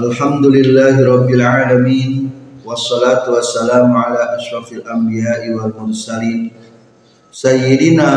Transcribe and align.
Wabarakatuh. 0.00 0.08
Alhamdulillahi 0.08 1.04
rabbil 1.04 1.44
alamin. 1.44 2.12
Wassalatu 2.64 3.36
wassalamu 3.36 3.96
ala 3.98 4.36
asyrafil 4.36 4.84
anbiya'i 4.88 5.52
wal 5.52 5.72
mursalin. 5.76 6.52
Sayyidina 7.30 8.08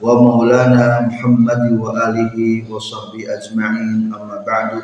wa 0.00 0.10
maulana 0.18 1.06
Muhammad 1.06 1.70
wa 1.78 1.94
alihi 2.10 2.66
wa 2.66 2.80
sahbihi 2.80 3.28
ajma'in. 3.30 4.10
Amma 4.10 4.42
ba'du. 4.42 4.82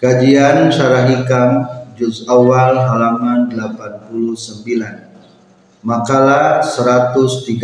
Kajian 0.00 0.70
Syarah 0.72 1.04
Hikam 1.10 1.66
juz 1.98 2.24
awal 2.24 2.72
halaman 2.72 3.52
89 3.52 4.08
Makalah 5.84 6.64
113 6.64 7.60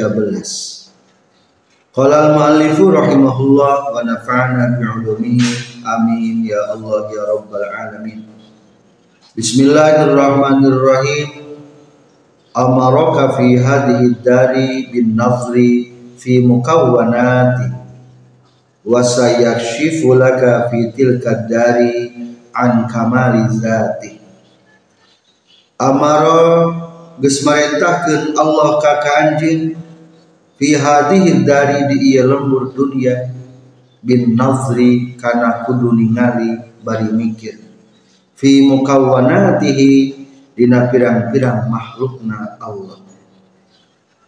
Qala 1.97 2.17
al-muallifu 2.29 2.93
rahimahullah 2.93 3.89
wa 3.89 4.05
nafa'ana 4.05 4.77
bi'ulumihi 4.77 5.76
amin 5.87 6.51
ya 6.51 6.75
Allah 6.75 7.07
ya 7.15 7.23
rabbal 7.31 7.63
alamin. 7.63 8.27
Bismillahirrahmanirrahim. 9.39 11.47
Amaraka 12.57 13.37
fi 13.39 13.55
hadhihi 13.61 14.17
dari 14.25 14.89
bin 14.91 15.15
nazri 15.15 15.93
fi 16.19 16.41
mukawwanati. 16.43 17.71
Wa 18.83 19.05
sayakshifu 19.05 20.11
laka 20.19 20.67
fi 20.73 20.91
tilka 20.91 21.47
dari 21.47 22.11
an 22.51 22.91
kamali 22.91 23.47
zati. 23.55 24.19
Amara 25.79 26.83
Allah 27.21 28.71
ka 28.81 28.93
anjeun 29.21 29.77
fi 30.57 30.69
hadhihi 30.75 31.45
dari 31.45 31.85
di 31.93 32.17
ieu 32.17 32.25
lembur 32.25 32.73
dunia 32.73 33.36
bin 34.07 34.39
nazri 34.39 35.19
kana 35.19 35.67
kudu 35.67 35.91
ningali 35.91 36.63
bari 36.87 37.11
mikir. 37.11 37.59
Fi 38.39 38.63
mukawwanatihi 38.63 39.91
dina 40.55 40.87
pirang-pirang 40.87 41.67
makhlukna 41.67 42.55
Allah. 42.63 43.03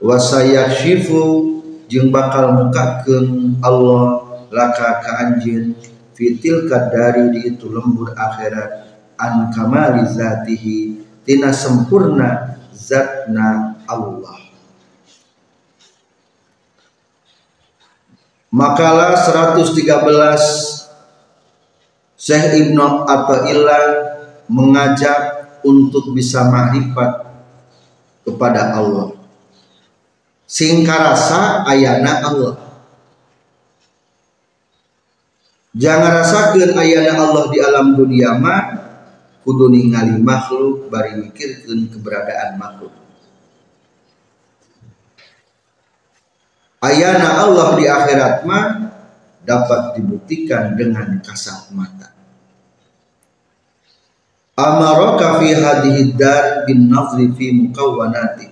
Wa 0.02 0.18
sayakshifu 0.18 1.22
jeung 1.86 2.10
bakal 2.10 2.58
mukakeun 2.58 3.56
Allah 3.62 4.28
laka 4.52 5.00
ka 5.00 5.12
anjeun 5.24 5.76
fi 6.12 6.36
tilka 6.36 6.90
dari 6.92 7.30
di 7.32 7.40
itu 7.54 7.70
lembur 7.70 8.12
akhirat 8.12 8.90
an 9.16 9.54
kamali 9.54 10.04
zatihi 10.04 11.00
tina 11.24 11.52
sempurna 11.52 12.60
zatna 12.72 13.80
Allah 13.88 14.47
Makalah 18.48 19.12
113 19.12 19.76
Syekh 22.16 22.46
Ibnu 22.64 23.04
Athaillah 23.04 23.84
mengajak 24.48 25.20
untuk 25.60 26.16
bisa 26.16 26.48
makrifat 26.48 27.28
kepada 28.24 28.72
Allah. 28.72 29.12
Singkarasa 30.48 31.68
ayana 31.68 32.24
Allah. 32.24 32.56
Jangan 35.76 36.24
rasakan 36.24 36.72
ayana 36.72 37.20
Allah 37.20 37.52
di 37.52 37.60
alam 37.60 38.00
dunia 38.00 38.32
mah 38.32 38.88
kudu 39.44 39.68
ningali 39.68 40.16
makhluk 40.24 40.88
bari 40.88 41.20
mikirkeun 41.20 41.92
keberadaan 41.92 42.56
makhluk 42.56 42.96
ayana 46.84 47.46
Allah 47.46 47.78
di 47.78 47.84
akhirat 47.86 48.46
mah 48.46 48.64
dapat 49.42 49.96
dibuktikan 49.96 50.76
dengan 50.76 51.18
kasat 51.24 51.72
mata. 51.72 52.12
Amaraka 54.58 55.38
fi 55.38 55.54
hadhihi 55.54 56.18
dar 56.18 56.66
bin 56.66 56.90
nazri 56.90 57.30
fi 57.32 57.54
mukawwanati. 57.54 58.50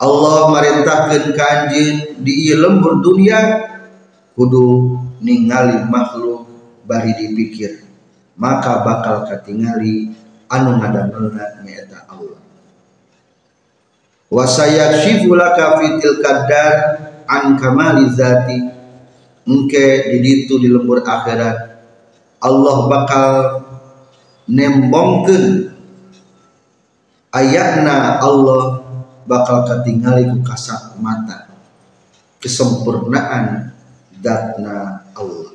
Allah 0.00 0.48
merintahkan 0.50 1.36
kanjin 1.36 2.18
di 2.24 2.50
lembur 2.56 3.04
dunia 3.04 3.68
kudu 4.32 4.96
ningali 5.20 5.84
makhluk 5.86 6.48
bari 6.88 7.12
dipikir 7.12 7.84
maka 8.40 8.80
bakal 8.80 9.28
katingali 9.28 10.10
anu 10.48 10.80
ngadamelna 10.80 11.60
nyaeta 11.60 11.89
wa 14.30 14.46
sayakshifu 14.46 15.34
laka 15.34 15.82
fitil 15.82 16.22
kadar 16.22 16.74
an 17.26 17.58
kamali 17.58 18.06
zati. 18.14 18.58
Engke 19.50 20.14
di 20.14 20.46
di 20.46 20.68
lembur 20.70 21.02
akhirat. 21.02 21.58
Allah 22.40 22.76
bakal 22.86 23.32
nembongkeun 24.46 25.74
ayatna 27.34 28.22
Allah 28.22 28.80
bakal 29.26 29.66
katingali 29.66 30.30
ku 30.30 30.38
kasat 30.46 30.94
mata. 31.02 31.50
Kesempurnaan 32.40 33.74
datna 34.22 35.04
Allah. 35.12 35.52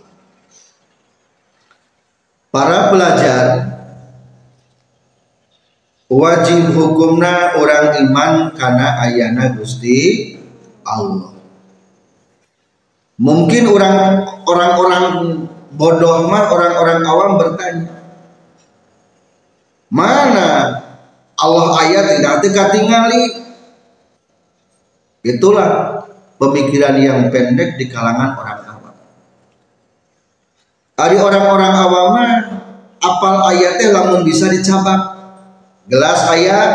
Para 2.51 2.91
pelajar 2.91 3.74
wajib 6.15 6.71
hukumna 6.71 7.59
orang 7.59 7.99
iman 8.07 8.55
karena 8.55 9.03
ayana 9.03 9.51
Gusti 9.51 10.31
Allah. 10.87 11.35
Mungkin 13.15 13.63
orang 13.71 14.27
orang-orang 14.43 15.05
bodoh 15.75 16.27
mah 16.31 16.51
orang-orang 16.51 16.99
awam 17.03 17.31
bertanya 17.39 17.95
mana 19.91 20.81
Allah 21.35 21.67
ayat 21.83 22.19
tidak 22.19 22.35
dekat 22.43 22.67
tingali 22.75 23.23
itulah 25.23 26.03
pemikiran 26.39 26.95
yang 26.99 27.27
pendek 27.31 27.75
di 27.79 27.87
kalangan 27.91 28.39
orang 28.39 28.59
Ari 30.95 31.19
orang-orang 31.19 31.75
awama 31.75 32.27
apal 33.03 33.43
ayatnya 33.51 33.91
lamun 33.91 34.23
bisa 34.23 34.47
dicabak 34.47 35.14
gelas 35.89 36.21
ayat 36.29 36.71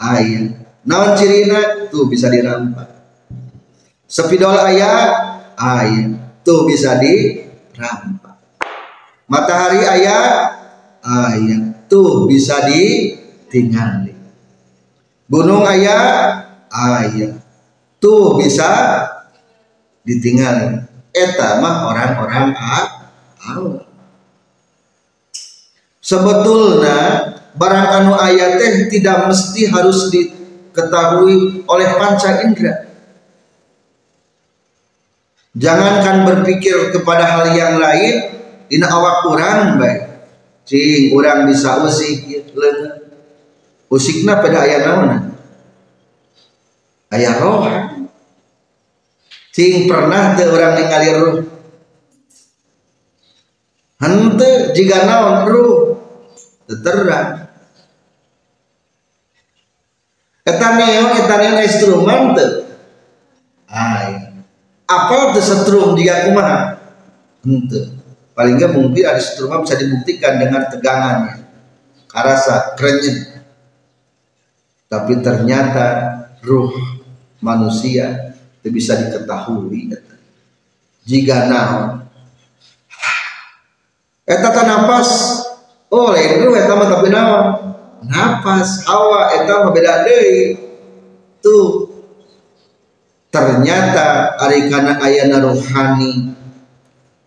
ayat 0.00 0.54
naon 0.84 1.12
cirina? 1.16 1.88
Tuh 1.88 2.08
bisa 2.10 2.28
dirampak. 2.28 2.90
Sepidol 4.08 4.56
ayat 4.56 5.10
ayat 5.56 6.40
tuh 6.42 6.66
bisa 6.68 6.98
dirampak. 7.00 8.36
Matahari 9.30 9.82
ayat 9.84 10.60
ayat 11.04 11.88
tuh 11.88 12.28
bisa 12.28 12.64
ditinggali 12.68 14.14
gunung 15.28 15.64
ayat 15.64 16.46
ayat 16.68 17.40
tuh 18.00 18.36
bisa 18.36 18.70
ditinggali 20.04 20.84
eta 21.14 21.58
mah 21.58 21.88
orang-orang 21.88 22.52
ah 22.52 22.86
Allah. 23.44 23.86
Sebetulnya 26.04 27.00
barang 27.54 27.86
anu 28.02 28.12
ayat 28.18 28.58
teh 28.58 28.74
tidak 28.90 29.30
mesti 29.30 29.70
harus 29.70 30.10
diketahui 30.10 31.62
oleh 31.66 31.88
panca 31.94 32.42
indera. 32.42 32.90
Jangankan 35.54 36.26
berpikir 36.26 36.90
kepada 36.90 37.30
hal 37.30 37.54
yang 37.54 37.78
lain 37.78 38.34
dina 38.66 38.90
awak 38.90 39.22
kurang 39.22 39.78
baik 39.78 40.02
cing 40.66 41.14
orang 41.14 41.46
bisa 41.46 41.78
usik 41.84 42.26
leungeun 42.56 43.06
usikna 43.92 44.42
pada 44.42 44.66
ayat 44.66 44.82
naon 44.82 45.10
ayat 47.14 47.38
roh. 47.38 47.62
Cing 49.54 49.86
pernah 49.86 50.34
teu 50.34 50.50
orang 50.50 50.74
ningali 50.74 51.10
roh? 51.14 51.36
Hente 54.02 54.74
jika 54.74 55.06
naon 55.06 55.46
ruh 55.46 55.74
terang 56.66 57.43
eta 60.44 60.68
neon 60.76 61.10
eta 61.24 61.34
neon 61.40 61.58
instrumen 61.64 62.22
teu 62.36 62.68
ai 63.68 64.36
apa 64.84 65.16
teu 65.32 65.42
setrum 65.42 65.96
jika 65.96 66.28
kumaha 66.28 66.78
hente 67.42 67.96
paling 68.36 68.60
nggak 68.60 68.72
mungkin 68.76 69.04
ada 69.08 69.20
rumah 69.40 69.64
bisa 69.64 69.74
dibuktikan 69.80 70.36
dengan 70.36 70.68
tegangannya 70.68 71.48
karasa 72.12 72.76
kerennya 72.76 73.34
tapi 74.94 75.18
ternyata 75.18 75.86
ruh 76.46 76.70
manusia 77.42 78.36
tidak 78.62 78.72
bisa 78.72 78.92
diketahui. 78.96 79.90
Jika 81.04 81.50
naon? 81.50 82.06
Eta 84.24 84.48
napas 84.64 85.42
oh 85.92 86.14
lain 86.14 86.48
mah 86.48 86.88
tapi 86.88 87.12
naon 87.12 87.73
napas 88.08 88.84
hawa 88.88 89.32
mah 89.34 89.70
beda 89.72 90.04
deui. 90.04 90.56
Tuh. 91.44 91.92
Ternyata 93.28 94.38
ari 94.38 94.70
kana 94.70 95.02
ayana 95.02 95.42
rohani. 95.42 96.32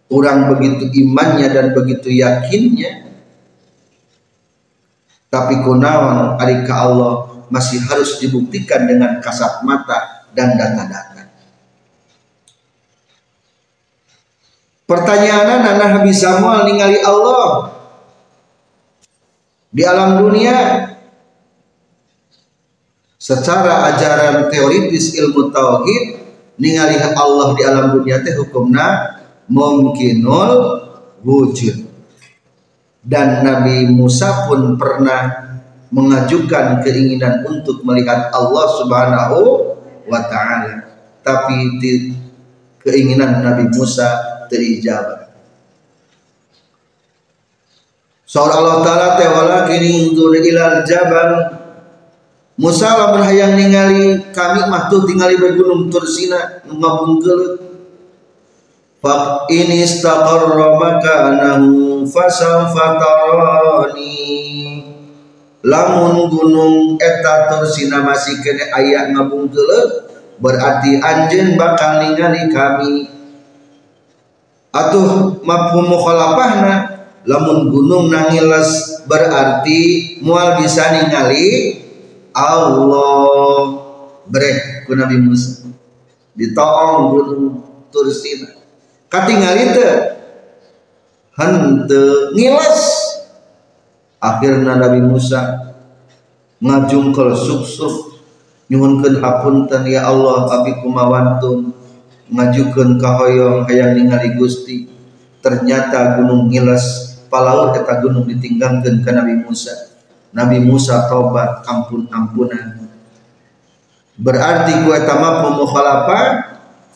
Orang 0.07 0.47
begitu 0.55 0.87
imannya 1.03 1.51
dan 1.51 1.75
begitu 1.75 2.07
yakinnya. 2.07 3.11
Tapi 5.27 5.59
kunawan 5.67 6.39
ari 6.39 6.63
ka 6.63 6.87
Allah 6.87 7.27
masih 7.51 7.83
harus 7.83 8.15
dibuktikan 8.23 8.87
dengan 8.87 9.19
kasat 9.19 9.67
mata 9.67 10.27
dan 10.31 10.55
data-data. 10.55 11.27
Pertanyaan 14.87 15.67
anak 15.67 15.99
Nabi 15.99 16.15
Samuel 16.15 16.63
ningali 16.63 17.03
Allah 17.03 17.76
di 19.71 19.83
alam 19.83 20.23
dunia 20.23 20.87
secara 23.19 23.91
ajaran 23.93 24.47
teoritis 24.47 25.17
ilmu 25.19 25.51
tauhid 25.51 26.03
ningali 26.55 26.95
Allah 26.97 27.53
di 27.57 27.61
alam 27.67 27.99
dunia 27.99 28.23
teh 28.23 28.35
hukumna 28.39 29.19
mungkinul 29.51 30.51
wujud. 31.23 31.87
Dan 33.07 33.47
Nabi 33.47 33.87
Musa 33.87 34.51
pun 34.51 34.75
pernah 34.75 35.47
mengajukan 35.95 36.83
keinginan 36.83 37.47
untuk 37.47 37.79
melihat 37.87 38.27
Allah 38.35 38.65
Subhanahu 38.83 39.39
wa 40.11 40.21
taala. 40.27 40.91
Tapi 41.23 41.79
keinginan 42.83 43.39
Nabi 43.43 43.71
Musa 43.71 44.43
terijabah 44.51 45.26
Saur 48.27 48.51
Allah 48.51 48.83
Ta'ala 48.83 49.07
teh 49.15 49.23
walakin 49.31 50.11
ilal 50.11 50.83
jabal. 50.83 51.47
Musa 52.59 52.91
lamun 52.91 53.23
hayang 53.23 53.55
ningali 53.55 54.19
kami 54.35 54.67
mah 54.67 54.91
tuh 54.91 55.07
tingali 55.07 55.39
bergunung 55.39 55.87
Tursina 55.87 56.59
ngabungkeun 56.67 57.69
Fa 58.97 59.45
ini 59.47 59.85
istaqarra 59.85 60.75
makanahu 60.75 62.03
fasawfa 62.03 62.99
tarani. 62.99 64.17
Lamun 65.63 66.27
gunung 66.27 66.99
eta 66.99 67.47
Tursina 67.47 68.03
masih 68.03 68.43
kene 68.43 68.67
aya 68.75 69.07
ngabungkeun 69.07 70.03
berarti 70.43 70.99
anjeun 70.99 71.55
bakal 71.55 72.03
ningali 72.03 72.51
kami. 72.51 73.07
Atuh 74.75 75.39
mafhum 75.47 75.95
mukhalafahna 75.95 76.96
lamun 77.27 77.67
gunung 77.69 78.07
nangilas 78.07 79.03
berarti 79.03 80.15
mual 80.23 80.55
bisa 80.63 80.95
ningali 80.95 81.75
Allah. 82.31 83.83
Brek 84.27 84.83
ku 84.83 84.91
Nabi 84.91 85.23
Musa. 85.23 85.63
Ditoong 86.35 87.15
gunung 87.15 87.45
Tursina. 87.87 88.51
Katingal 89.07 89.55
itu 89.55 89.87
hente 91.31 92.03
ngilas 92.35 92.83
akhirnya 94.19 94.75
Nabi 94.75 94.99
Musa 94.99 95.71
ngajungkel 96.59 97.31
suksuk. 97.35 98.19
Nyuhunkeun 98.67 99.23
hapunten 99.23 99.87
ya 99.87 100.11
Allah 100.11 100.43
abi 100.59 100.75
kumawantun. 100.83 101.71
Ngajukeun 102.27 102.99
kahoyong 102.99 103.63
hayang 103.63 103.95
ningali 103.95 104.35
Gusti. 104.35 104.91
Ternyata 105.39 106.19
gunung 106.19 106.51
ngilas 106.51 107.06
palaur 107.27 107.75
eta 107.75 107.99
gunung 108.03 108.27
ditinggalkeun 108.27 109.03
ke 109.03 109.11
Nabi 109.13 109.43
Musa. 109.43 109.95
Nabi 110.35 110.59
Musa 110.59 111.07
tobat 111.07 111.63
ampun-ampunan 111.63 112.87
berarti 114.17 114.81
gue 114.81 114.97
tama 115.05 115.45
pemukhalafah 115.45 116.25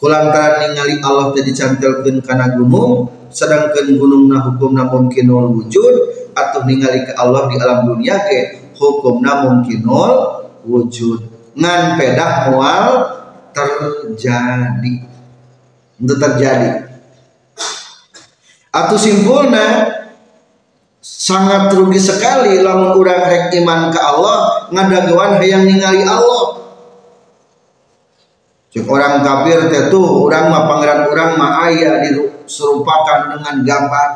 kulantaran 0.01 0.73
ningali 0.73 0.97
Allah 1.05 1.29
tadi 1.37 1.53
cantelkeun 1.53 2.17
kana 2.25 2.57
gunung 2.57 3.13
sedangkan 3.29 3.93
gunungna 3.93 4.41
hukumna 4.49 4.89
mungkinul 4.89 5.53
wujud 5.53 5.95
atau 6.33 6.65
ningali 6.65 7.05
ke 7.05 7.13
Allah 7.13 7.45
di 7.45 7.61
alam 7.61 7.85
dunia 7.85 8.25
ke 8.25 8.73
hukumna 8.75 9.45
mungkinul 9.45 10.11
wujud. 10.65 11.29
Ngan 11.53 11.99
pedah 11.99 12.49
mual 12.49 12.85
terjadi. 13.53 15.05
Untuk 16.01 16.17
terjadi. 16.17 16.89
Atau 18.73 18.97
simpulna 18.97 20.00
sangat 21.21 21.69
rugi 21.77 22.01
sekali 22.01 22.65
lamun 22.65 22.97
urang 22.97 23.21
rek 23.21 23.53
iman 23.61 23.93
ke 23.93 23.99
Allah 24.01 24.65
ngadaguan 24.73 25.37
hayang 25.37 25.69
ningali 25.69 26.01
Allah. 26.01 26.57
Orang 28.71 29.21
kafir 29.21 29.67
teh 29.67 29.91
orang 29.93 30.47
mah 30.47 30.63
pangeran 30.65 30.99
orang 31.11 31.31
mah 31.37 31.67
aya 31.69 32.01
diserupakan 32.01 33.37
dengan 33.37 33.55
gambar. 33.61 34.09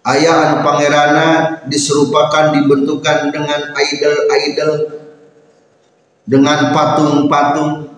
Ayah 0.00 0.36
anu 0.48 0.56
pangerana 0.64 1.28
diserupakan 1.68 2.52
dibentukan 2.56 3.32
dengan 3.32 3.72
idol-idol 3.76 4.72
dengan 6.24 6.72
patung-patung. 6.72 7.92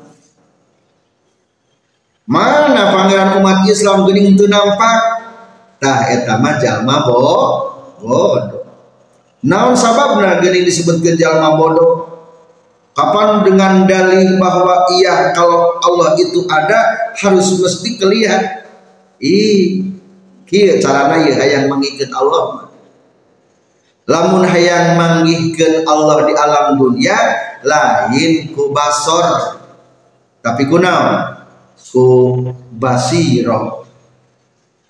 Mana 2.27 2.95
pangeran 2.95 3.43
umat 3.43 3.67
Islam 3.67 4.07
gening 4.07 4.39
itu 4.39 4.47
nampak? 4.47 4.99
Tah 5.83 6.07
eta 6.07 6.39
mah 6.39 6.63
jalma 6.63 7.03
bo 7.03 7.72
bodoh. 8.03 8.67
Naon 9.47 9.79
sababna 9.79 10.43
gini 10.43 10.67
disebutkan 10.67 11.15
jalma 11.15 11.55
bodoh? 11.55 12.11
Kapan 12.93 13.41
dengan 13.47 13.89
dalih 13.89 14.37
bahwa 14.37 14.85
iya 15.01 15.33
kalau 15.33 15.81
Allah 15.81 16.13
itu 16.21 16.45
ada 16.45 17.09
harus 17.17 17.57
mesti 17.57 17.97
kelihatan 17.97 18.69
ih 19.17 19.89
kieu 20.45 20.77
carana 20.77 21.25
ieu 21.25 21.33
hayang 21.33 21.73
manggihkeun 21.73 22.13
Allah 22.13 22.69
lamun 24.05 24.45
hayang 24.45 25.01
manggihkeun 25.01 25.89
Allah 25.89 26.29
di 26.29 26.35
alam 26.37 26.77
dunia 26.77 27.17
lain 27.63 28.51
ku 28.53 28.75
basor. 28.75 29.59
Tapi 30.43 30.67
kunaon 30.67 31.39
ku 31.95 32.07
basiro. 32.75 33.87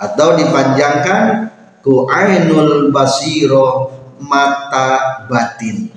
Atau 0.01 0.35
dipanjangkan 0.35 1.52
ku 1.83 2.07
ainul 2.07 2.95
basiro 2.95 3.91
mata 4.23 5.27
batin. 5.27 5.91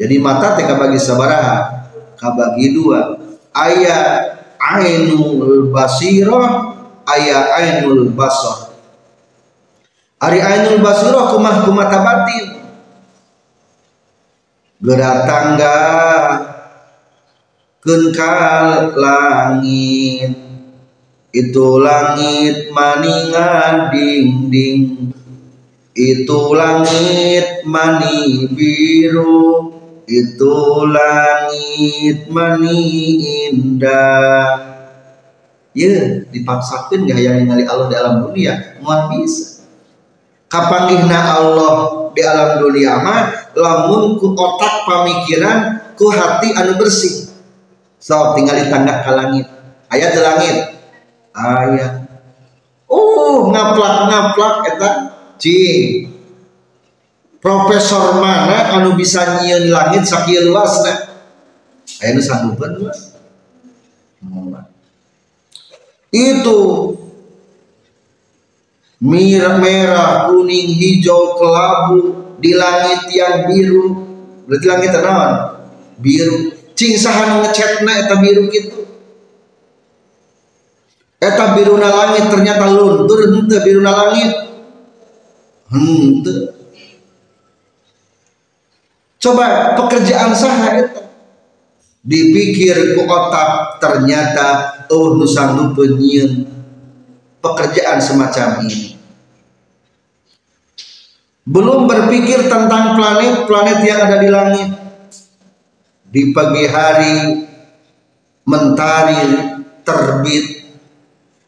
Jadi 0.00 0.16
mata 0.18 0.56
teka 0.56 0.80
bagi 0.80 0.98
sabaraha 0.98 1.86
kabagi 2.16 2.72
dua. 2.72 3.20
Ayat 3.52 4.40
ainul 4.56 5.68
basiro 5.68 6.40
ayat 7.04 7.46
ainul 7.60 8.10
basor. 8.16 8.72
Ari 10.18 10.40
ainul 10.40 10.80
basiro 10.80 11.36
kumah 11.36 11.68
kumata 11.68 12.00
batin. 12.00 12.46
Gerak 14.82 15.18
tangga 15.30 15.78
kenkal 17.78 18.98
langit 18.98 20.41
itu 21.32 21.80
langit 21.80 22.68
maningan 22.76 23.88
dinding. 23.88 25.08
Itu 25.96 26.52
langit 26.52 27.64
mani 27.64 28.52
biru. 28.52 29.72
Itu 30.04 30.84
langit 30.92 32.28
mani 32.28 32.84
indah. 33.48 34.76
Ya 35.72 36.20
dipaksakan 36.28 37.08
gak 37.08 37.16
yang 37.16 37.40
ningali 37.40 37.64
Allah 37.64 37.88
di 37.88 37.96
alam 37.96 38.28
dunia? 38.28 38.76
Mau 38.84 39.08
bisa. 39.16 39.64
Kapanggihna 40.52 41.16
Allah 41.16 42.12
di 42.12 42.20
alam 42.20 42.60
dunia 42.60 43.00
mah 43.00 43.56
lamun 43.56 44.20
ku 44.20 44.36
otak 44.36 44.84
pemikiran 44.84 45.80
ku 45.96 46.12
hati 46.12 46.52
anu 46.52 46.76
bersih. 46.76 47.32
So 47.96 48.36
tinggal 48.36 48.60
di 48.60 48.68
ke 48.68 49.12
langit. 49.16 49.48
Ayat 49.88 50.12
langit 50.20 50.81
ayah 51.32 52.04
oh 52.88 53.48
ngaplak 53.52 53.96
ngaplak 54.08 54.54
eta 54.72 54.88
cing 55.40 56.12
profesor 57.40 58.20
mana 58.20 58.78
anu 58.78 58.94
bisa 58.94 59.40
nyian 59.40 59.72
langit 59.72 60.04
sakieu 60.04 60.52
luasna 60.52 61.12
aya 62.04 62.14
nu 62.14 62.22
sanggupan 62.22 62.76
itu 66.12 66.60
merah, 69.02 69.58
merah, 69.58 70.30
kuning, 70.30 70.70
hijau, 70.70 71.40
kelabu 71.40 72.00
di 72.38 72.54
langit 72.54 73.10
yang 73.10 73.50
biru. 73.50 73.86
Berarti 74.46 74.66
langit 74.70 74.90
naon? 74.94 75.32
Biru. 75.98 76.54
Cing 76.78 76.94
sahan 76.94 77.42
ngecetna 77.42 78.06
eta 78.06 78.20
biru 78.22 78.46
gitu. 78.48 78.81
Eta 81.22 81.54
biruna 81.54 81.86
langit 81.86 82.26
ternyata 82.34 82.66
luntur 82.66 83.30
henteu 83.30 83.62
biruna 83.62 83.92
langit. 83.94 84.30
Henteu. 85.70 86.50
Coba 89.22 89.78
pekerjaan 89.78 90.34
saha 90.34 90.82
eta 90.82 91.02
dipikir 92.02 92.98
ku 92.98 93.06
otak 93.06 93.78
ternyata 93.78 94.74
oh 94.90 95.14
nusandu 95.14 95.70
penyiun 95.70 96.50
pekerjaan 97.38 98.02
semacam 98.02 98.66
ini 98.66 98.98
belum 101.46 101.86
berpikir 101.86 102.50
tentang 102.50 102.98
planet-planet 102.98 103.78
yang 103.86 104.00
ada 104.02 104.16
di 104.18 104.28
langit 104.30 104.68
di 106.10 106.34
pagi 106.34 106.64
hari 106.66 107.14
mentari 108.50 109.22
terbit 109.86 110.61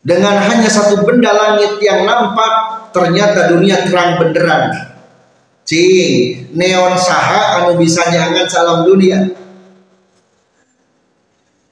dengan 0.04 0.36
hanya 0.36 0.68
satu 0.68 1.00
benda 1.02 1.32
langit 1.32 1.80
yang 1.80 2.04
nampak 2.04 2.86
ternyata 2.92 3.50
dunia 3.50 3.88
terang 3.88 4.20
benderang. 4.20 4.92
Cing 5.64 6.52
neon 6.52 6.92
saha 7.00 7.64
anu 7.64 7.80
bisa 7.80 8.04
nyangan 8.12 8.44
salam 8.44 8.84
dunia. 8.84 9.32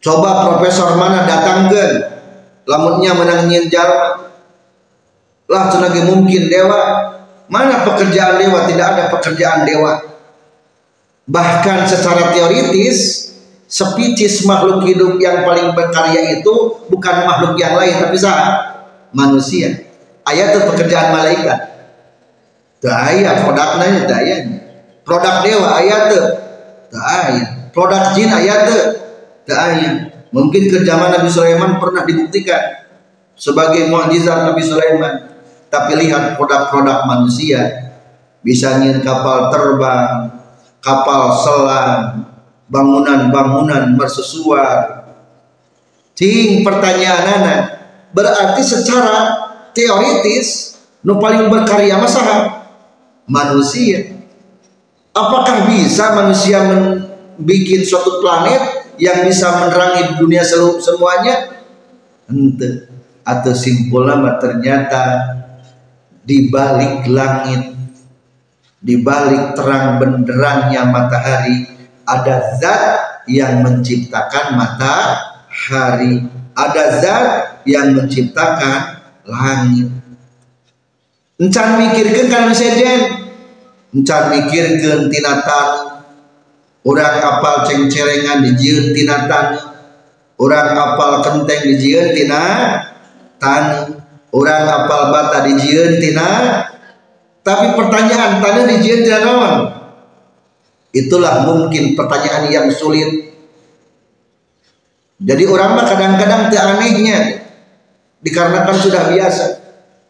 Coba 0.01 0.49
profesor 0.49 0.97
mana 0.97 1.29
datangkan 1.29 2.11
lamunnya 2.65 3.13
menangin 3.15 3.69
jalma 3.69 4.33
lah 5.53 5.69
cenagi 5.69 6.09
mungkin 6.09 6.49
dewa. 6.49 7.13
Mana 7.53 7.85
pekerjaan 7.85 8.41
dewa? 8.41 8.65
Tidak 8.65 8.87
ada 8.97 9.13
pekerjaan 9.13 9.69
dewa. 9.69 10.01
Bahkan 11.29 11.85
secara 11.85 12.33
teoritis, 12.33 13.29
spesies 13.73 14.45
makhluk 14.45 14.85
hidup 14.85 15.17
yang 15.17 15.49
paling 15.49 15.73
berkarya 15.73 16.37
itu 16.37 16.53
bukan 16.93 17.17
makhluk 17.25 17.57
yang 17.57 17.73
lain, 17.81 17.97
tapi 17.97 18.21
sah 18.21 18.61
manusia. 19.17 19.89
Ayat 20.29 20.53
itu 20.53 20.61
pekerjaan 20.69 21.17
malaikat. 21.17 21.59
Daya 22.85 23.41
produknya 23.41 24.05
daya. 24.05 24.37
Produk 25.03 25.41
dewa 25.41 25.69
ayat 25.81 26.01
itu 26.13 26.21
daya. 26.93 27.45
Produk 27.73 28.13
jin 28.13 28.29
ayat 28.29 28.69
itu 28.69 28.79
daya. 29.49 29.91
Mungkin 30.33 30.69
ke 30.69 30.85
zaman 30.85 31.17
Nabi 31.17 31.29
Sulaiman 31.33 31.81
pernah 31.81 32.05
dibuktikan 32.05 32.85
sebagai 33.37 33.89
mukjizat 33.89 34.53
Nabi 34.53 34.63
Sulaiman 34.65 35.33
tapi 35.73 35.97
lihat 35.97 36.37
produk-produk 36.37 37.09
manusia 37.09 37.89
bisa 38.45 38.77
ngin 38.77 39.01
kapal 39.01 39.49
terbang 39.49 40.37
kapal 40.85 41.33
selam 41.41 42.32
bangunan-bangunan 42.73 43.93
mersusuar. 43.93 45.05
Cing 46.17 46.65
pertanyaan 46.65 47.25
anak 47.41 47.61
berarti 48.17 48.65
secara 48.65 49.17
teoritis 49.77 50.81
nu 51.05 51.21
paling 51.21 51.53
berkarya 51.53 52.01
masalah 52.01 52.73
manusia. 53.29 54.25
Apakah 55.13 55.69
bisa 55.69 56.17
manusia 56.17 56.65
membuat 56.65 57.85
suatu 57.85 58.25
planet 58.25 58.97
yang 58.97 59.29
bisa 59.29 59.53
menerangi 59.61 60.17
dunia 60.17 60.41
seluruh 60.41 60.81
semuanya? 60.81 61.53
Ente. 62.33 62.89
Atau 63.23 63.53
simpulnya 63.53 64.41
ternyata 64.41 65.05
di 66.25 66.49
balik 66.49 67.05
langit 67.07 67.77
di 68.83 68.99
balik 68.99 69.55
terang 69.55 70.03
benderangnya 70.03 70.91
matahari 70.91 71.82
ada 72.07 72.59
zat 72.59 72.85
yang 73.31 73.63
menciptakan 73.63 74.59
matahari. 74.59 76.27
Ada 76.53 76.85
zat 77.01 77.27
yang 77.65 77.97
menciptakan 77.97 79.01
langit. 79.25 79.89
Encan 81.41 81.69
mikirkan 81.81 82.27
karena 82.29 82.53
sejen 82.55 83.01
encan 83.93 84.23
mikirkan 84.31 85.11
tinatan 85.11 85.69
orang 86.87 87.15
kapal 87.19 87.67
cengcerengan 87.67 88.47
di 88.47 88.51
jiun 88.55 88.95
tinatan 88.95 89.59
orang 90.39 90.69
kapal 90.77 91.23
kenteng 91.25 91.67
di 91.67 91.75
jiun 91.81 92.15
tina 92.15 92.43
tani. 93.43 94.03
Orang 94.33 94.65
apal 94.65 95.13
bata 95.13 95.45
dijieun 95.45 96.01
tina 96.01 96.29
tapi 97.45 97.77
pertanyaan 97.77 98.41
tanya 98.41 98.65
dijieun 98.65 99.05
tina 99.05 99.21
naon 99.21 99.55
itulah 100.93 101.49
mungkin 101.49 101.97
pertanyaan 101.97 102.53
yang 102.53 102.69
sulit. 102.69 103.33
Jadi 105.23 105.45
orang 105.49 105.79
mah 105.81 105.87
kadang-kadang 105.89 106.53
anehnya 106.53 107.49
dikarenakan 108.21 108.77
sudah 108.77 109.11
biasa. 109.11 109.45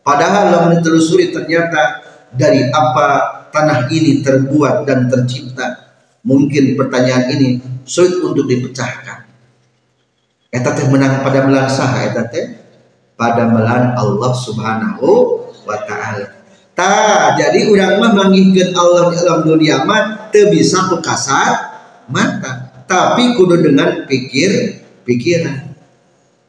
Padahal 0.03 0.51
lamun 0.51 0.83
ditelusuri 0.83 1.31
ternyata 1.31 2.03
dari 2.35 2.67
apa 2.75 3.09
tanah 3.55 3.87
ini 3.93 4.25
terbuat 4.25 4.83
dan 4.83 5.07
tercipta 5.07 5.95
mungkin 6.27 6.75
pertanyaan 6.75 7.31
ini 7.31 7.63
sulit 7.87 8.19
untuk 8.19 8.51
dipecahkan. 8.51 9.31
Eta 10.53 10.71
teh 10.75 10.85
menang 10.91 11.23
pada 11.23 11.47
melang 11.47 11.71
saha 11.71 12.11
eta 12.11 12.27
teh 12.27 12.45
pada 13.15 13.47
melan 13.47 13.95
Allah 13.95 14.33
Subhanahu 14.35 15.09
wa 15.63 15.79
taala. 15.87 16.42
Ta 16.83 17.39
jadi 17.39 17.71
urang 17.71 18.03
mah 18.03 18.11
manggihkeun 18.11 18.75
Allah 18.75 19.15
di 19.15 19.17
alam 19.23 19.47
dunia 19.47 19.87
mah 19.87 20.35
teu 20.35 20.51
bisa 20.51 20.91
kasat 20.99 21.55
mata, 22.11 22.83
tapi 22.91 23.39
kudu 23.39 23.63
dengan 23.63 24.03
pikir 24.11 24.83
pikiran. 25.07 25.71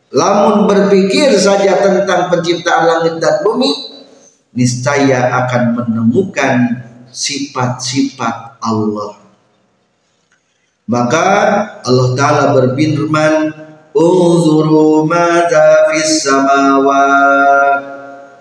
Lamun 0.10 0.66
berpikir 0.66 1.38
saja 1.38 1.78
tentang 1.86 2.34
penciptaan 2.34 2.84
langit 2.90 3.22
dan 3.22 3.46
bumi, 3.46 3.70
niscaya 4.58 5.30
akan 5.46 5.78
menemukan 5.78 6.82
sifat-sifat 7.14 8.58
Allah. 8.58 9.22
Maka 10.90 11.30
Allah 11.86 12.10
Ta'ala 12.18 12.44
berfirman 12.58 13.54
Unzuru 13.94 15.06
mada 15.06 15.94
fis 15.94 16.26
samawat 16.26 17.93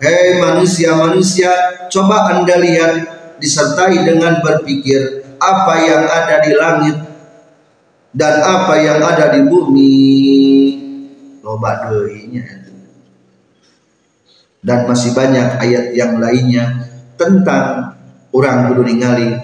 Hei 0.02 0.42
manusia-manusia 0.42 1.54
Coba 1.86 2.34
anda 2.34 2.58
lihat 2.58 3.06
Disertai 3.38 4.02
dengan 4.02 4.42
berpikir 4.42 5.22
Apa 5.38 5.78
yang 5.78 6.02
ada 6.10 6.42
di 6.42 6.50
langit 6.58 6.96
Dan 8.10 8.34
apa 8.42 8.82
yang 8.82 8.98
ada 8.98 9.30
di 9.30 9.46
bumi 9.46 9.94
Loba 11.46 11.86
doinya 11.86 12.42
Dan 14.58 14.90
masih 14.90 15.14
banyak 15.14 15.62
ayat 15.62 15.94
yang 15.94 16.18
lainnya 16.18 16.82
Tentang 17.14 17.94
Orang 18.34 18.74
kudu 18.74 18.82
ningali 18.82 19.38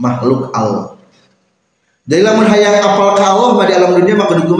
Makhluk 0.00 0.48
Allah 0.56 0.96
dari 2.02 2.18
lamun 2.18 2.50
hayang 2.50 2.82
apal 2.82 3.14
ka 3.14 3.30
Allah 3.30 3.62
di 3.62 3.78
alam 3.78 3.94
dunia 3.94 4.18
mah 4.18 4.26
kudu? 4.26 4.58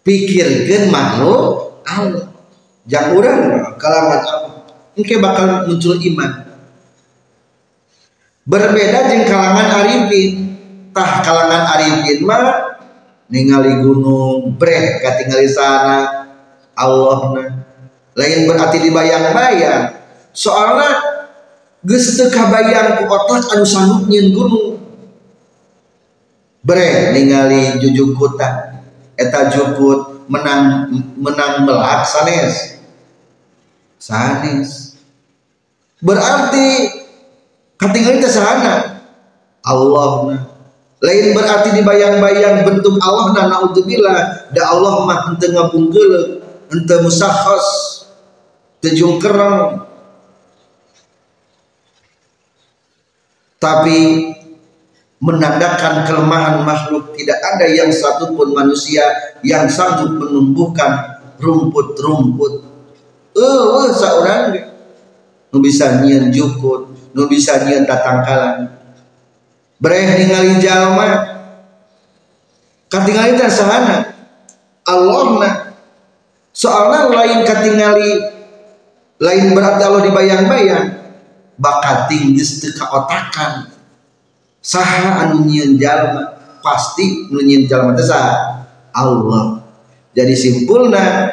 Pikirkeun 0.00 0.88
makhluk 0.88 1.76
Allah. 1.84 2.33
Jang 2.84 3.16
urang 3.16 3.74
kalangan 3.80 4.20
Allah. 4.20 4.52
Engke 4.94 5.16
bakal 5.18 5.66
muncul 5.66 5.96
iman. 5.98 6.30
Berbeda 8.44 9.08
jeung 9.08 9.24
kalangan 9.24 9.68
arifin. 9.82 10.32
Tah 10.94 11.24
kalangan 11.24 11.64
arifin 11.74 12.22
mah 12.22 12.44
ningali 13.32 13.82
gunung 13.82 14.54
breh 14.54 15.00
katingali 15.00 15.48
sana 15.48 16.28
Allah 16.76 17.20
na. 17.34 17.44
Lain 18.14 18.46
berarti 18.46 18.78
dibayang-bayang. 18.78 19.96
Soalnya 20.30 20.90
geus 21.82 22.14
teu 22.16 22.30
kabayang 22.30 23.00
ku 23.00 23.04
otak 23.10 23.44
anu 23.52 23.64
sanggup 23.66 24.08
gunung 24.08 24.80
bre 26.64 27.12
ningali 27.12 27.76
jujukutan 27.76 28.80
eta 29.20 29.52
jukut 29.52 30.24
menang 30.32 30.88
menang 31.20 31.68
melak 31.68 32.08
sanes 32.08 32.73
sanes. 34.04 35.00
Berarti 36.04 36.92
ketinggalan 37.80 38.20
itu 38.20 38.28
sahana 38.28 39.00
Allah 39.64 40.12
nah. 40.28 40.42
lain 41.00 41.32
berarti 41.32 41.72
dibayang-bayang 41.80 42.68
bentuk 42.68 43.00
Allah 43.00 43.32
nah 43.32 43.46
naudzubillah. 43.48 44.52
Da 44.52 44.76
Allah 44.76 45.08
mah 45.08 45.18
henteu 45.32 45.56
ngapungkeuleuh 45.56 46.44
henteu 46.68 47.00
musakhas 47.00 47.66
teu 48.84 49.16
kerang 49.16 49.88
tapi 53.56 54.28
menandakan 55.24 56.04
kelemahan 56.04 56.60
makhluk 56.68 57.16
tidak 57.16 57.40
ada 57.40 57.64
yang 57.72 57.88
satupun 57.88 58.52
manusia 58.52 59.00
yang 59.40 59.64
sanggup 59.72 60.20
menumbuhkan 60.20 61.16
rumput-rumput 61.40 62.73
uh, 63.34 63.90
seorang 63.90 64.54
nu 65.54 65.58
bisa 65.62 66.02
nyian 66.02 66.34
jukut 66.34 66.90
nu 67.14 67.30
bisa 67.30 67.62
nyian 67.62 67.86
tatangkalan 67.86 68.74
bereh 69.78 70.18
ningali 70.18 70.58
jalma 70.62 71.34
katingali 72.90 73.34
teh 73.34 73.50
sahana. 73.50 74.14
Allah 74.84 75.26
na 75.40 75.50
soalnya 76.52 77.08
lain 77.08 77.40
katingali 77.48 78.10
lain 79.16 79.56
berarti 79.56 79.82
Allah 79.82 80.02
dibayang-bayang 80.04 80.86
bakat 81.56 82.12
tinggi 82.12 82.44
teu 82.60 82.84
otakan 82.84 83.72
saha 84.60 85.24
anu 85.24 85.48
nyieun 85.48 85.80
jalma 85.80 86.36
pasti 86.60 87.32
nu 87.32 87.40
nyieun 87.40 87.64
jalma 87.64 87.96
teh 87.96 88.08
Allah. 88.94 89.64
Jadi 90.14 90.34
simpulna 90.38 91.26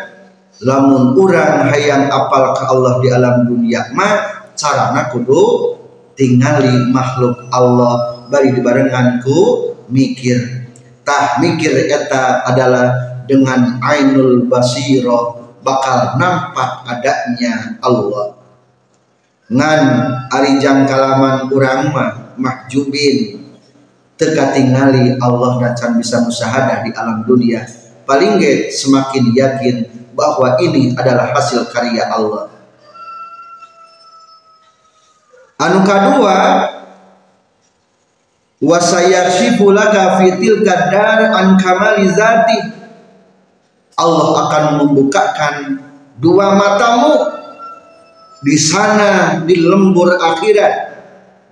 lamun 0.61 1.17
urang 1.17 1.67
hayang 1.69 2.09
apal 2.09 2.53
ke 2.53 2.63
Allah 2.69 3.01
di 3.01 3.09
alam 3.09 3.49
dunia 3.49 3.89
mah 3.97 4.45
carana 4.53 5.09
kudu 5.09 5.73
tingali 6.13 6.91
makhluk 6.93 7.49
Allah 7.49 8.21
bari 8.29 8.53
dibarengan 8.53 9.19
ku 9.25 9.73
mikir. 9.91 10.63
Tah 11.01 11.41
mikir 11.41 11.89
eta 11.89 12.45
adalah 12.45 12.93
dengan 13.25 13.81
ainul 13.81 14.45
basiro 14.45 15.51
bakal 15.65 16.15
nampak 16.21 16.85
adanya 16.85 17.81
Allah. 17.81 18.37
Ngan 19.51 19.81
ari 20.31 20.61
jangkalaman 20.61 21.51
urang 21.51 21.91
mah 21.91 22.37
mahjubin. 22.39 23.43
Teka 24.15 24.53
tingali 24.53 25.17
Allah 25.17 25.73
dan 25.73 25.97
bisa 25.97 26.21
musahadah 26.21 26.85
di 26.85 26.93
alam 26.93 27.25
dunia. 27.25 27.65
Paling 28.05 28.37
ge 28.37 28.69
semakin 28.69 29.33
yakin 29.33 29.75
bahwa 30.15 30.59
ini 30.59 30.91
adalah 30.95 31.31
hasil 31.35 31.67
karya 31.71 32.07
Allah. 32.07 32.51
Anu 35.61 35.85
kedua 35.85 36.37
wasayarshifu 38.61 39.69
laka 39.69 40.21
fitil 40.21 40.65
kadar 40.65 41.37
an 41.37 41.57
kamali 41.61 42.09
zati. 42.09 42.81
Allah 44.01 44.27
akan 44.47 44.63
membukakan 44.81 45.55
dua 46.17 46.57
matamu 46.57 47.13
di 48.41 48.57
sana 48.57 49.37
di 49.45 49.61
lembur 49.61 50.17
akhirat 50.17 50.73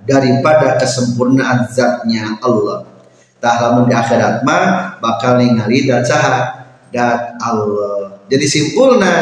daripada 0.09 0.81
kesempurnaan 0.81 1.69
zatnya 1.69 2.41
Allah. 2.41 2.89
Tak 3.37 3.55
lamun 3.61 3.85
di 3.87 3.93
akhirat 3.93 4.41
mah 4.41 4.97
bakal 4.97 5.37
ningali 5.37 5.85
dan 5.85 6.01
saha 6.01 6.65
dat 6.89 7.37
Allah 7.39 7.98
jadi 8.29 8.45
simpulna 8.45 9.13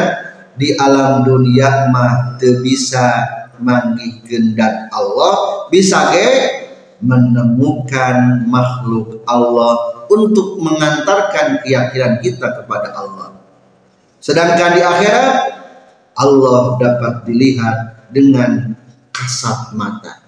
di 0.54 0.76
alam 0.76 1.26
dunia 1.26 1.90
mah 1.90 2.38
teu 2.38 2.62
bisa 2.62 3.26
manggih 3.58 4.22
dat 4.54 4.92
Allah 4.94 5.66
bisa 5.72 6.14
ge 6.14 6.30
menemukan 7.02 8.46
makhluk 8.46 9.22
Allah 9.26 10.06
untuk 10.10 10.62
mengantarkan 10.62 11.62
keyakinan 11.66 12.22
kita 12.22 12.62
kepada 12.62 12.94
Allah 12.94 13.38
sedangkan 14.22 14.78
di 14.78 14.82
akhirat 14.82 15.58
Allah 16.18 16.74
dapat 16.82 17.22
dilihat 17.30 18.10
dengan 18.10 18.74
kasat 19.14 19.74
mata. 19.78 20.26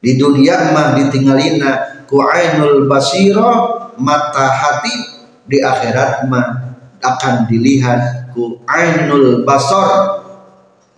Di 0.00 0.16
dunia 0.16 0.70
mah 0.72 0.96
ditinggalina 0.96 2.06
ku 2.06 2.22
ainul 2.24 2.86
basiro 2.86 3.92
mata 4.00 4.46
hati 4.48 4.96
di 5.44 5.60
akhirat 5.60 6.30
mah 6.30 6.69
akan 7.00 7.48
dilihat 7.48 8.32
ku 8.36 8.60
ainul 8.68 9.42
basor 9.42 10.22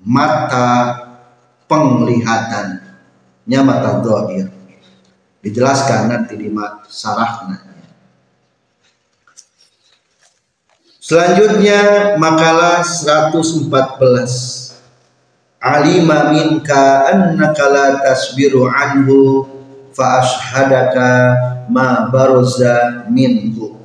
mata 0.02 0.98
penglihatan 1.70 2.82
nya 3.46 3.62
mata 3.62 4.02
dohir 4.02 4.50
dijelaskan 5.42 6.10
nanti 6.10 6.38
di 6.38 6.50
sarahna 6.86 7.72
Selanjutnya 11.02 12.14
makalah 12.14 12.86
114 12.86 13.58
Alima 15.58 16.30
minka 16.30 17.10
annaka 17.10 17.66
la 17.68 17.86
tasbiru 18.00 18.70
anhu 18.70 19.44
fa 19.90 20.22
ashhadaka 20.22 21.10
ma 21.70 22.06
baroza 22.06 23.06
minhu 23.10 23.81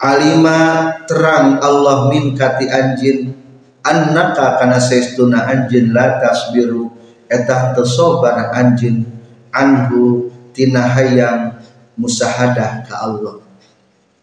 Alima 0.00 0.88
terang 1.04 1.60
Allah 1.60 2.08
minka 2.08 2.56
ti 2.56 2.64
anjin. 2.72 3.36
Annaka 3.84 4.56
kana 4.56 4.80
saestuna 4.80 5.44
anjin 5.44 5.92
la 5.92 6.16
tasbiru. 6.16 6.88
Etah 7.28 7.76
tesobar 7.76 8.48
anjin. 8.56 9.04
Anhu 9.52 10.32
tina 10.56 10.88
hayang 10.88 11.60
musahadah 12.00 12.88
ka 12.88 12.94
Allah. 12.96 13.44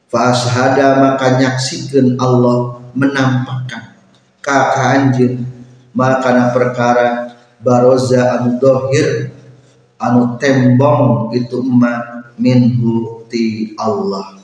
Fashada 0.10 0.98
maka 1.04 1.38
nyaksikan 1.38 2.18
Allah 2.18 2.80
menampakkan 2.98 3.94
kakak 4.48 4.88
anjir 4.96 5.32
makana 5.92 6.56
perkara 6.56 7.36
baroza 7.60 8.40
anu 8.40 8.56
dohir 8.56 9.36
anu 10.00 10.40
tembong 10.40 11.36
itu 11.36 11.60
emak 11.60 12.32
minhu 12.40 13.28
ti 13.28 13.76
Allah 13.76 14.37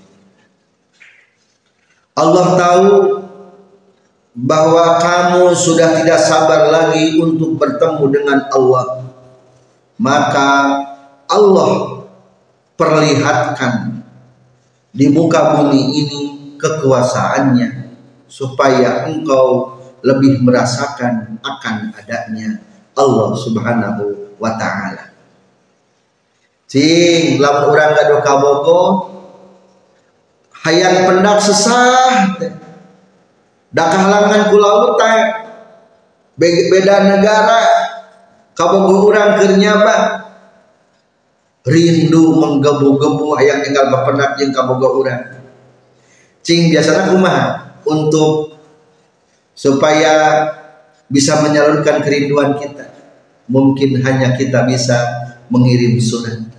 Allah 2.13 2.45
tahu 2.53 2.89
bahwa 4.33 4.97
kamu 5.01 5.53
sudah 5.53 5.97
tidak 6.01 6.17
sabar 6.21 6.69
lagi 6.69 7.21
untuk 7.21 7.57
bertemu 7.57 8.05
dengan 8.09 8.39
Allah 8.49 9.05
maka 9.97 10.49
Allah 11.29 12.03
perlihatkan 12.77 14.03
di 14.93 15.09
muka 15.09 15.57
bumi 15.57 15.81
ini 16.05 16.21
kekuasaannya 16.57 17.93
supaya 18.29 19.05
engkau 19.09 19.77
lebih 20.03 20.41
merasakan 20.41 21.39
akan 21.41 21.93
adanya 21.95 22.59
Allah 22.93 23.29
Subhanahu 23.37 24.37
wa 24.37 24.51
taala. 24.57 25.13
Cing 26.67 27.37
lamun 27.37 27.69
urang 27.69 27.93
gado 27.93 28.17
kabogo 28.25 28.81
hayang 30.63 31.07
pendak 31.07 31.39
sesah. 31.43 32.39
Da 33.73 33.89
kahalangan 33.89 34.49
ku 34.49 34.57
laut 34.57 34.97
beda 36.39 36.95
negara. 37.05 37.61
Kabogo 38.53 39.09
urang 39.09 39.39
keur 39.39 39.57
nyaba. 39.59 40.25
Rindu 41.63 42.37
menggebu-gebu 42.39 43.39
hayang 43.39 43.63
tinggal 43.63 43.87
bapenak 43.87 44.35
yang 44.35 44.51
kaboga 44.51 44.87
urang 44.91 45.21
cing 46.43 46.69
biasanya 46.69 47.07
kumaha 47.07 47.71
untuk 47.87 48.59
supaya 49.55 50.43
bisa 51.07 51.39
menyalurkan 51.39 52.03
kerinduan 52.03 52.59
kita. 52.59 52.91
Mungkin 53.47 54.03
hanya 54.03 54.35
kita 54.35 54.67
bisa 54.67 54.95
mengirim 55.47 55.99
surat 55.99 56.52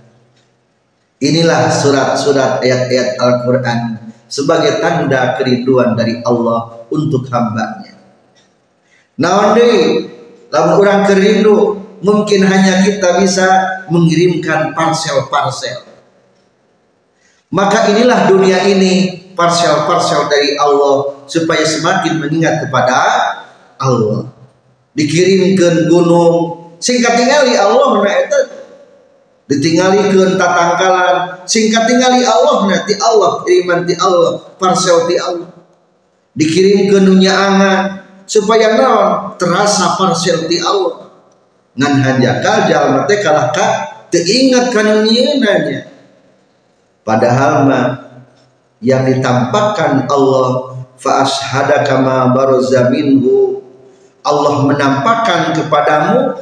inilah 1.25 1.73
surat-surat 1.73 2.61
ayat-ayat 2.61 3.17
Al-Quran 3.17 3.79
sebagai 4.29 4.77
tanda 4.77 5.37
kerinduan 5.41 5.97
dari 5.97 6.21
Allah 6.21 6.85
untuk 6.93 7.25
hambanya 7.33 7.97
nah 9.17 9.57
lamun 10.53 10.75
orang 10.77 11.09
kerindu 11.09 11.85
mungkin 12.05 12.45
hanya 12.45 12.85
kita 12.85 13.17
bisa 13.17 13.47
mengirimkan 13.89 14.77
parsel-parsel. 14.77 15.89
Maka 17.49 17.93
inilah 17.93 18.29
dunia 18.29 18.61
ini 18.69 19.25
parsel-parsel 19.33 20.29
dari 20.29 20.53
Allah 20.59 21.25
supaya 21.29 21.65
semakin 21.65 22.21
mengingat 22.21 22.61
kepada 22.67 22.97
Allah. 23.81 24.29
Dikirimkan 24.95 25.91
gunung, 25.91 26.71
singkat 26.79 27.19
tinggali 27.19 27.57
Allah 27.57 27.99
nah 27.99 28.39
ditinggali 29.45 30.09
ke 30.09 30.37
tatangkalan 30.37 31.45
singkat 31.45 31.85
tinggali 31.85 32.25
Allah 32.25 32.65
nanti 32.65 32.93
Allah. 32.97 33.41
Kiriman 33.45 33.85
di 33.85 33.93
Allah 33.97 34.41
parsel 34.57 35.05
di 35.05 35.15
Allah. 35.17 35.49
Dikirim 36.35 36.91
ke 36.91 36.97
dunia 36.99 37.31
angan 37.31 37.79
supaya 38.27 38.75
non 38.75 39.37
terasa 39.37 39.95
parsel 39.95 40.49
di 40.49 40.57
Allah. 40.59 41.07
Ngan 41.75 41.93
hanjakal 42.01 42.71
jalma 42.71 43.03
teh 43.05 43.19
kalah 43.21 43.51
ka 43.53 43.65
teingat 44.09 44.71
kana 44.73 45.03
nyeunanya. 45.05 45.91
Padahal 47.05 47.69
mah 47.69 47.85
yang 48.81 49.05
ditampakkan 49.05 50.09
Allah 50.09 50.73
fa 50.97 51.21
ashhadaka 51.21 52.01
ma 52.01 52.33
baraza 52.33 52.89
minhu. 52.89 53.61
Allah 54.25 54.65
menampakkan 54.65 55.53
kepadamu 55.53 56.33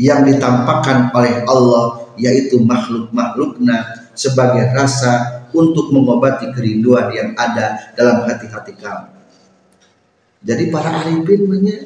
yang 0.00 0.24
ditampakkan 0.24 1.12
oleh 1.12 1.44
Allah 1.44 2.08
yaitu 2.16 2.56
makhluk-makhlukna 2.64 4.08
sebagai 4.16 4.72
rasa 4.72 5.44
untuk 5.52 5.92
mengobati 5.92 6.48
kerinduan 6.56 7.12
yang 7.12 7.36
ada 7.36 7.92
dalam 7.92 8.24
hati-hati 8.24 8.72
kamu. 8.80 9.12
jadi 10.40 10.72
para 10.72 11.04
arifin 11.04 11.44
banyak 11.44 11.80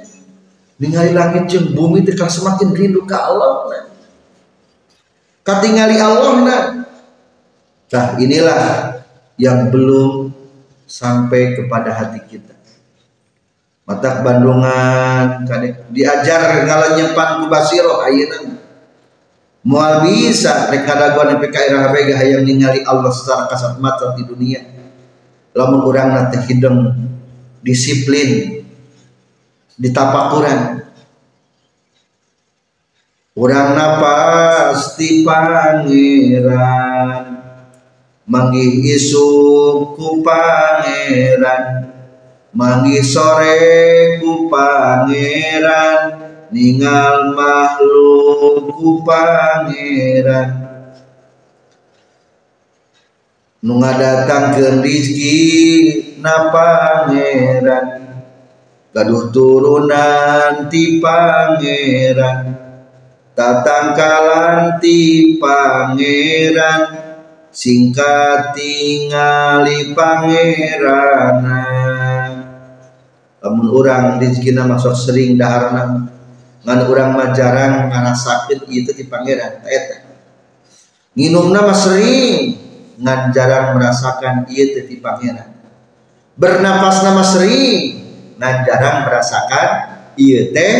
ningali 0.78 1.10
langit 1.10 1.50
jeung 1.50 1.74
bumi 1.74 2.06
teh 2.06 2.14
semakin 2.14 2.70
rindu 2.70 3.02
ke 3.02 3.18
Allah 3.18 3.66
nah. 3.66 3.84
katingali 5.42 5.98
Allah 5.98 6.32
nah. 6.38 6.64
nah 7.90 8.06
inilah 8.14 8.62
yang 9.34 9.74
belum 9.74 10.30
sampai 10.86 11.58
kepada 11.58 11.90
hati 11.90 12.22
kita 12.30 12.53
mata 13.84 14.24
Bandungan 14.24 15.44
diajar 15.92 16.64
ngalanyepan 16.64 17.44
ku 17.44 17.52
basiro 17.52 18.00
ayeuna 18.00 18.64
moal 19.64 20.04
bisa 20.04 20.68
rek 20.68 20.84
kadaguan 20.84 21.40
PKI 21.40 21.72
PKI 21.72 22.12
hayang 22.12 22.44
ningali 22.44 22.84
Allah 22.84 23.08
secara 23.08 23.48
kasat 23.48 23.80
mata 23.80 24.12
di 24.12 24.22
dunia. 24.28 24.60
Lamun 25.56 25.88
urang 25.88 26.28
teh 26.28 26.42
hidung 26.50 26.92
disiplin 27.64 28.60
ditapakuran. 29.80 30.84
Urang 33.34 33.74
pasti 33.74 35.26
pangeran 35.26 35.88
manggih 38.28 38.84
isuk 38.94 39.98
ku 39.98 40.22
pangeran 40.22 41.93
mangi 42.54 43.02
sore 43.02 43.58
ku 44.22 44.46
pangeran 44.46 46.00
ningal 46.54 47.34
makhluk 47.34 48.70
ku 48.70 49.02
pangeran. 49.02 50.62
Nu 53.64 53.82
ngadatangkeun 53.82 54.86
rezeki 54.86 55.38
na 56.22 56.54
pangeran. 56.54 57.86
Gaduh 58.94 59.34
turunan 59.34 60.70
ti 60.70 61.02
pangeran. 61.02 62.54
Tatangkalan 63.34 64.78
ti 64.78 65.34
pangeran. 65.42 67.02
Singkat 67.54 68.54
tingali 68.54 69.94
pangeran 69.94 71.83
lamun 73.44 73.68
orang 73.68 74.16
rezekina 74.16 74.64
masuk 74.64 74.96
sering 74.96 75.36
daharna 75.36 76.08
ngan 76.64 76.80
orang 76.88 77.12
mah 77.12 77.28
jarang 77.36 77.92
ieu 78.72 78.88
teh 78.88 78.96
di 78.96 79.04
pangeran 79.04 79.60
eta. 79.68 80.16
Nginumna 81.12 81.60
mah 81.60 81.76
sering 81.76 82.56
ngan 82.96 83.36
jarang 83.36 83.76
merasakan 83.76 84.48
teh 84.48 84.88
di 84.88 84.96
pangeran. 84.96 85.52
Bernapas 86.40 87.04
nama 87.04 87.20
sering 87.20 88.00
ngan 88.40 88.56
jarang 88.64 89.04
merasakan 89.04 89.68
ieu 90.16 90.48
teh 90.48 90.76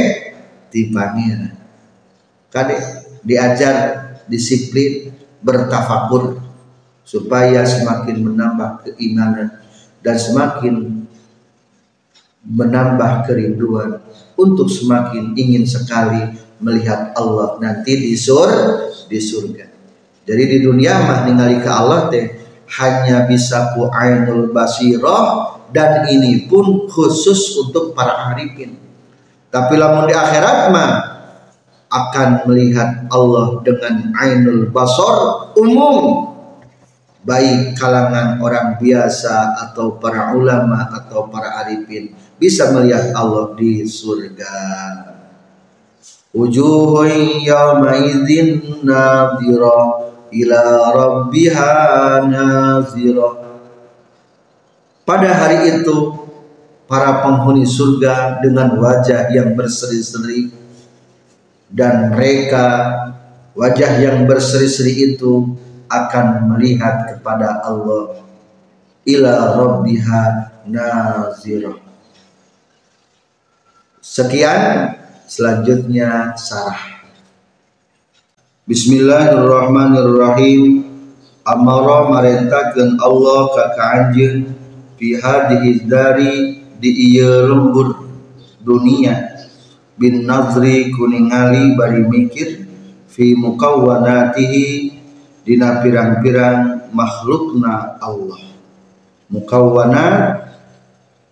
di 0.73 0.89
pangeran. 0.89 1.53
Kade 2.49 2.81
diajar 3.21 3.77
disiplin 4.25 5.13
bertafakur 5.45 6.41
supaya 7.05 7.61
semakin 7.69 8.25
menambah 8.25 8.89
keimanan 8.89 9.61
dan 10.01 10.17
semakin 10.17 11.04
menambah 12.45 13.25
kerinduan 13.25 14.05
untuk 14.37 14.69
semakin 14.69 15.33
ingin 15.33 15.65
sekali 15.65 16.21
melihat 16.61 17.17
Allah 17.17 17.57
nanti 17.61 17.97
di 17.97 18.15
sur 18.15 18.49
di 19.09 19.19
surga. 19.19 19.67
Jadi 20.25 20.45
di 20.57 20.59
dunia 20.65 21.05
mah 21.05 21.29
ningali 21.29 21.61
ke 21.61 21.69
Allah 21.69 22.09
teh 22.09 22.25
hanya 22.81 23.29
bisa 23.29 23.77
ku 23.77 23.89
ainul 23.93 24.53
basirah 24.53 25.57
dan 25.73 26.09
ini 26.09 26.49
pun 26.49 26.89
khusus 26.89 27.61
untuk 27.61 27.93
para 27.93 28.33
arifin. 28.33 28.77
Tapi 29.53 29.75
lamun 29.77 30.09
di 30.09 30.15
akhirat 30.17 30.73
mah 30.73 30.93
akan 31.93 32.49
melihat 32.49 33.07
Allah 33.13 33.61
dengan 33.63 34.11
ainul 34.19 34.73
basar 34.73 35.53
umum 35.55 36.27
baik 37.25 37.79
kalangan 37.81 38.37
orang 38.43 38.77
biasa 38.77 39.57
atau 39.69 39.97
para 39.97 40.37
ulama 40.37 40.93
atau 40.93 41.31
para 41.33 41.65
arifin 41.65 42.13
bisa 42.45 42.77
melihat 42.77 43.17
Allah 43.17 43.57
di 43.57 43.89
surga. 43.89 44.53
Wujuhun 46.37 47.41
yawma 47.41 48.05
idzin 48.05 48.85
nadhira 48.85 50.13
ila 50.29 50.61
rabbiha 50.93 51.73
nazira. 52.29 53.31
Pada 55.09 55.31
hari 55.33 55.73
itu 55.73 56.21
para 56.85 57.25
penghuni 57.25 57.65
surga 57.65 58.45
dengan 58.45 58.77
wajah 58.77 59.33
yang 59.33 59.57
berseri-seri 59.57 60.53
dan 61.73 62.13
mereka 62.13 62.93
wajah 63.57 64.05
yang 64.05 64.29
berseri-seri 64.29 65.17
itu 65.17 65.57
akan 65.89 66.53
melihat 66.53 67.09
kepada 67.09 67.65
Allah 67.65 68.21
ila 69.09 69.33
rabbiha 69.57 70.23
nazirah 70.69 71.84
sekian 74.05 74.93
selanjutnya 75.25 76.37
sarah. 76.37 77.01
Bismillahirrahmanirrahim. 78.69 80.93
Amara 81.45 82.09
marentakeun 82.09 82.97
Allah 83.01 83.49
ka 83.53 83.85
anjeun 84.01 84.57
fi 84.97 85.13
hadhihi 85.17 85.85
dari 85.89 86.61
di 86.81 86.91
ieu 87.17 87.49
lembur 87.49 87.97
dunia. 88.61 89.29
Bin 89.97 90.27
nazri 90.29 90.93
kuningali 90.93 91.77
bari 91.77 92.01
mikir 92.05 92.67
fi 93.09 93.35
mukawwanatihi 93.37 94.93
dina 95.45 95.81
pirang-pirang 95.85 96.89
makhlukna 96.93 97.97
Allah. 98.01 98.41
Mukawana 99.29 100.44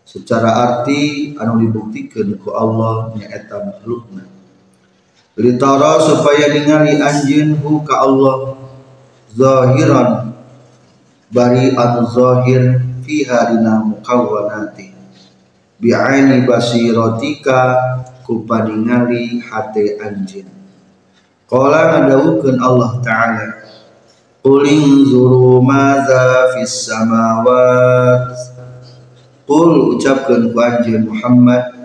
secara 0.03 0.51
arti 0.51 1.33
anu 1.39 1.63
dibuktikan 1.63 2.37
ku 2.43 2.51
Allah 2.53 3.15
nyaeta 3.17 3.63
makhlukna 3.63 4.27
litara 5.39 5.97
supaya 6.03 6.53
ningali 6.53 7.01
anjeun 7.01 7.57
hu 7.63 7.81
ka 7.87 8.05
Allah 8.05 8.59
zahiran 9.33 10.37
bari 11.33 11.73
anu 11.73 12.05
zahir 12.11 12.83
fiha 13.07 13.57
dina 13.57 13.81
mukawanati 13.81 14.93
bi'aini 15.81 16.45
basiratika 16.45 17.75
ku 18.29 18.45
paningali 18.45 19.41
hate 19.41 19.97
anjeun 19.97 20.51
qala 21.49 21.97
ngadawukeun 21.97 22.61
Allah 22.61 22.91
taala 23.01 23.49
Qul 24.43 24.67
inzuru 24.67 25.63
madza 25.63 26.51
fis 26.51 26.91
samawat 26.91 28.52
Qul 29.43 29.99
ucapkeun 29.99 30.55
ku 30.55 30.59
anjeun 30.63 31.11
Muhammad 31.11 31.83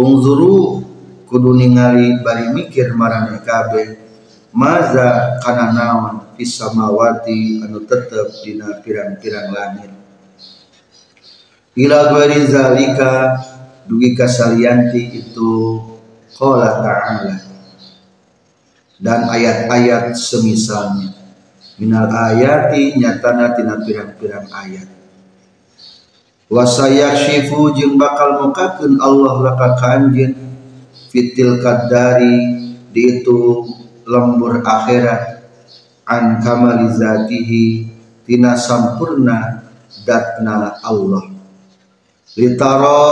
Unzuru 0.00 0.80
kudu 1.28 1.52
ningali 1.56 2.22
bari 2.24 2.48
mikir 2.56 2.96
marane 2.96 3.42
kabeh. 3.44 3.98
Maza 4.50 5.38
kana 5.44 5.70
naon 5.70 6.34
fis 6.34 6.58
anu 6.58 7.78
tetep 7.86 8.34
dina 8.42 8.82
pirang-pirang 8.82 9.48
langit. 9.54 9.92
Ila 11.78 12.10
ghairi 12.10 12.50
zalika 12.50 13.38
dugi 13.86 14.18
kasalianti 14.18 15.22
itu 15.22 15.78
qala 16.34 16.82
ta'ala. 16.82 17.36
Dan 19.00 19.30
ayat-ayat 19.30 20.12
semisalnya. 20.12 21.14
Minal 21.78 22.12
ayati 22.12 22.98
nyatana 22.98 23.56
tina 23.56 23.80
pirang-pirang 23.80 24.50
ayat 24.52 24.99
wasayakshifu 26.50 27.78
jeung 27.78 27.94
bakal 27.94 28.42
mukakeun 28.42 28.98
Allah 28.98 29.54
laka 29.54 29.78
kanjeun 29.78 30.34
fitil 31.14 31.62
kadari 31.62 32.58
di 32.90 33.22
itu 33.22 33.70
lembur 34.02 34.58
akhirat 34.66 35.46
an 36.10 36.42
kamali 36.42 36.90
zatihi 36.90 37.86
tina 38.26 38.58
sampurna 38.58 39.62
datna 40.02 40.74
Allah. 40.82 41.30
Litara 42.34 43.02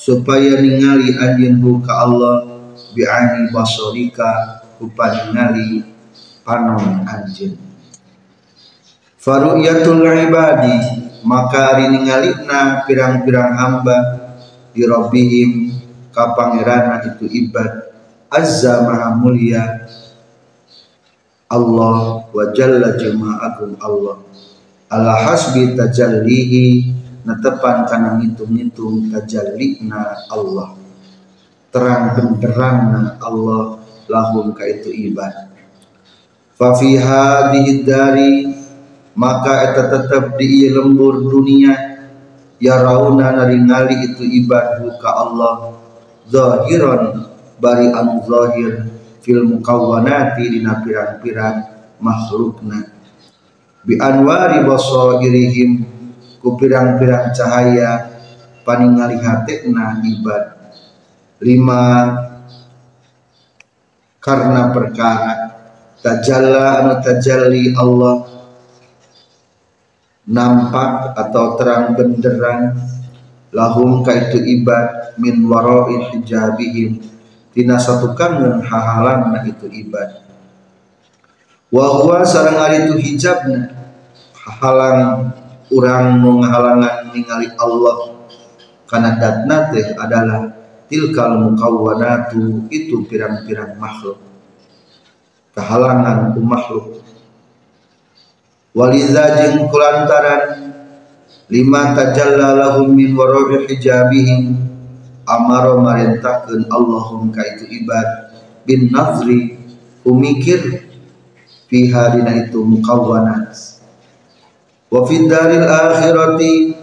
supaya 0.00 0.56
ningali 0.56 1.20
anjeun 1.20 1.84
ka 1.84 2.08
Allah 2.08 2.48
bi'ani 2.96 3.52
basorika 3.52 4.64
upaningali 4.80 5.84
panon 6.40 7.04
anjeun. 7.04 7.60
Faru'yatul 9.20 10.00
ibadi 10.00 10.99
maka 11.24 11.76
ari 11.76 11.92
ningalina 11.92 12.84
pirang-pirang 12.88 13.52
hamba 13.56 13.98
di 14.72 14.86
rabbihim 14.86 15.50
ka 16.14 16.32
pangerana 16.34 17.04
itu 17.06 17.26
ibad. 17.26 17.90
Azza 18.30 18.86
maha 18.86 19.18
mulia. 19.18 19.84
Allah 21.50 22.30
wa 22.30 22.44
jalla 22.54 22.94
jama 22.94 23.42
agung 23.42 23.74
Allah. 23.82 24.22
Ala 24.90 25.12
hasbi 25.26 25.74
tajallihi. 25.74 26.98
Netepan 27.20 27.84
kana 27.84 28.16
ngitung-ngitung 28.16 29.12
tajallina 29.12 30.24
Allah. 30.32 30.72
Terang 31.68 32.16
benderang 32.16 33.20
Allah 33.20 33.76
lahum 34.08 34.56
ka 34.56 34.64
itu 34.64 34.88
ibad. 34.88 35.52
Fa 36.56 36.72
fi 36.80 36.96
maka 39.18 39.72
eta 39.72 39.82
tetap 39.90 40.38
di 40.38 40.70
lembur 40.70 41.26
dunia 41.26 41.74
ya 42.60 42.78
rauna 42.78 43.34
naringali 43.34 44.12
itu 44.12 44.22
ibad 44.22 44.84
ka 45.00 45.10
Allah. 45.10 45.54
Zahiran 46.30 47.26
bari 47.58 47.90
anu 47.90 48.22
zahir 48.22 48.86
fil 49.18 49.42
mukawwanati 49.42 50.46
dina 50.46 50.78
pirang-pirang 50.84 51.66
makhlukna. 51.98 52.86
Bi 53.82 53.98
anwari 53.98 54.62
basairihim 54.62 55.70
ku 56.38 56.54
pirang-pirang 56.54 57.34
cahaya 57.34 58.14
paningali 58.62 59.18
hatena 59.18 59.98
ibad. 60.06 60.44
Lima 61.40 61.82
karena 64.20 64.70
perkara 64.70 65.34
tajalla 65.98 66.84
anu 66.84 66.92
tajalli 67.02 67.74
Allah 67.74 68.29
nampak 70.30 71.18
atau 71.18 71.58
terang 71.58 71.98
benderang 71.98 72.78
lahum 73.50 74.06
kaitu 74.06 74.38
ibad 74.38 75.18
min 75.18 75.42
wara'i 75.50 76.14
hijabihim. 76.14 77.02
Tina 77.50 77.82
satu 77.82 78.14
kangen 78.14 78.62
hahalan 78.62 79.34
na 79.34 79.42
itu 79.42 79.66
ibad. 79.66 80.22
Wa 81.74 81.86
huwa 81.98 82.22
sareng 82.22 82.62
itu 82.86 82.94
hijabna. 82.94 83.74
Halang 84.50 85.34
urang 85.70 86.22
nu 86.22 86.38
ngahalangan 86.42 87.10
ningali 87.10 87.50
Allah. 87.58 88.22
Karena 88.86 89.18
datna 89.18 89.70
teh 89.70 89.94
adalah 89.98 90.50
tilkal 90.90 91.38
mukawwanatu 91.42 92.70
itu 92.70 93.06
pirang-pirang 93.06 93.78
makhluk. 93.78 94.18
Kehalangan 95.54 96.34
ku 96.34 96.40
makhluk 96.42 97.02
waliza 98.76 99.24
jeung 99.42 99.66
kulantaran 99.70 100.72
lima 101.50 101.94
tajalla 101.98 102.54
lahum 102.54 102.94
min 102.94 103.14
wara'i 103.18 103.66
hijabihim 103.66 104.54
amaro 105.26 105.82
marintahkeun 105.82 106.70
Allahum 106.70 107.34
ka 107.34 107.42
itu 107.42 107.66
ibad 107.82 108.30
bin 108.66 108.90
nazri 108.94 109.58
umikir 110.06 110.86
fiha 111.66 112.14
dina 112.14 112.46
itu 112.46 112.62
mukawwanat. 112.62 113.54
Wa 114.90 115.06
fid 115.06 115.30
daril 115.30 115.66
akhirati 115.66 116.74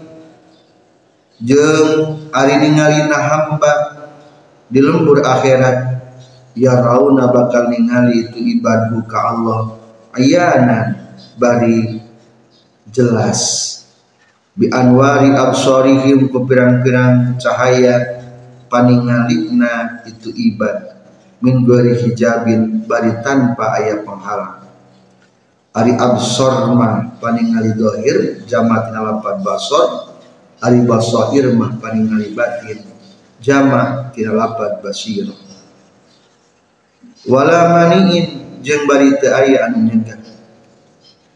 jeung 1.44 2.24
ari 2.32 2.54
ningalina 2.60 3.16
hamba 3.16 3.74
di 4.68 4.80
lembur 4.84 5.24
akhirat 5.24 6.02
ya 6.58 6.76
rauna 6.82 7.30
bakal 7.32 7.72
ningali 7.72 8.28
itu 8.28 8.58
ibadu 8.58 9.00
ka 9.08 9.32
Allah 9.32 9.78
ayana 10.18 11.07
bari 11.38 12.02
jelas. 12.90 13.74
Bi 14.58 14.66
anwari 14.74 15.30
absarihim 15.38 16.34
ku 16.34 16.42
pirang-pirang 16.42 17.38
cahaya 17.38 18.26
paningalina 18.66 20.02
itu 20.02 20.34
ibad 20.34 20.98
min 21.38 21.62
gori 21.62 21.94
hijabin 21.94 22.82
bari 22.82 23.22
tanpa 23.22 23.78
aya 23.78 24.02
penghalang. 24.02 24.66
Ari 25.78 25.94
absor 25.94 26.74
mah 26.74 27.22
paningali 27.22 27.70
dohir 27.78 28.42
jamat 28.50 28.90
lapan 28.90 29.38
basor 29.46 30.18
ari 30.58 30.82
basair 30.82 31.54
mah 31.54 31.78
paningali 31.78 32.34
batin 32.34 32.82
jama 33.38 34.10
tina 34.10 34.34
lapat 34.34 34.82
basir. 34.82 35.30
Wala 37.30 37.78
maniin 37.78 38.58
jeung 38.58 38.90
bari 38.90 39.14
teu 39.22 39.30
anu 39.38 39.86
nyegah 39.86 40.27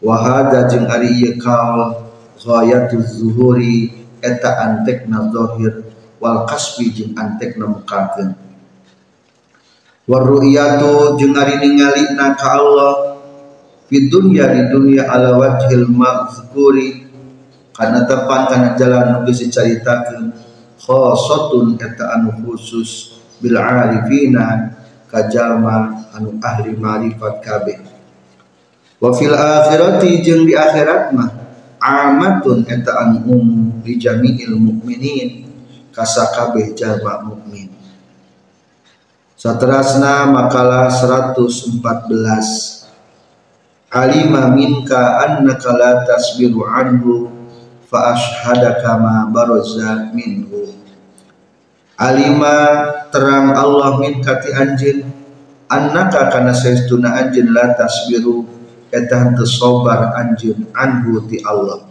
wa 0.03 0.19
hada 0.19 0.67
jeung 0.67 0.91
ari 0.91 1.31
kaul 1.39 2.11
ghayatu 2.35 2.99
zuhuri 2.99 4.03
eta 4.19 4.59
antekna 4.59 5.31
zahir 5.31 5.87
wal 6.19 6.43
kasbi 6.43 6.91
jeung 6.91 7.15
antekna 7.15 7.71
mukakeun. 7.71 8.35
War 10.03 10.27
ru'yatu 10.27 11.15
jeung 11.15 11.31
ari 11.39 11.63
ningalina 11.63 12.35
ka 12.35 12.59
Allah 12.59 13.15
fi 13.87 14.11
dunya 14.11 14.51
di 14.51 14.61
dunya 14.67 15.07
ala 15.07 15.39
wajhil 15.39 15.87
mazkuri 15.87 17.07
kana 17.71 18.03
tepan 18.03 18.51
kana 18.51 18.69
jalan 18.75 19.23
nu 19.23 19.31
geus 19.31 19.39
dicaritakeun 19.47 20.35
khosatun 20.83 21.79
eta 21.79 22.19
anu 22.19 22.43
khusus 22.43 23.23
bil 23.39 23.55
arifina 23.55 24.75
kajalma 25.07 26.11
anu 26.11 26.35
ahli 26.43 26.75
ma'rifat 26.75 27.39
kabeh 27.39 27.92
wa 29.03 29.11
fil 29.11 29.35
akhirati 29.35 30.23
jeung 30.23 30.47
di 30.47 30.55
akhirat 30.55 31.11
mah 31.11 31.27
amatun 31.83 32.63
eta 32.63 33.03
anu 33.03 33.19
umum 33.27 33.83
li 33.83 33.99
jami'il 33.99 34.55
mukminin 34.55 35.43
kasakabeh 35.91 36.71
jalma 36.71 37.19
mukmin. 37.27 37.67
Satrasna 39.35 40.31
makalah 40.31 40.87
114 40.87 41.51
Alima 43.93 44.49
minka 44.49 45.19
annaka 45.21 45.75
la 45.75 46.07
tasbiru 46.07 46.63
anhu 46.63 47.27
fa 47.91 48.15
ashhadaka 48.15 48.97
ma 48.97 49.27
baraza 49.27 50.15
minhu. 50.15 50.71
Alima 51.99 52.89
terang 53.11 53.51
Allah 53.51 53.99
min 53.99 54.23
kati 54.23 54.49
anjin 54.55 55.05
annaka 55.67 56.31
kana 56.31 56.55
saestuna 56.55 57.21
anjin 57.21 57.51
la 57.51 57.75
tasbiru 57.75 58.62
eta 58.93 59.25
henteu 59.25 59.49
sobar 59.49 60.13
anjin 60.13 60.69
anhu 60.77 61.25
ti 61.25 61.41
Allah. 61.41 61.81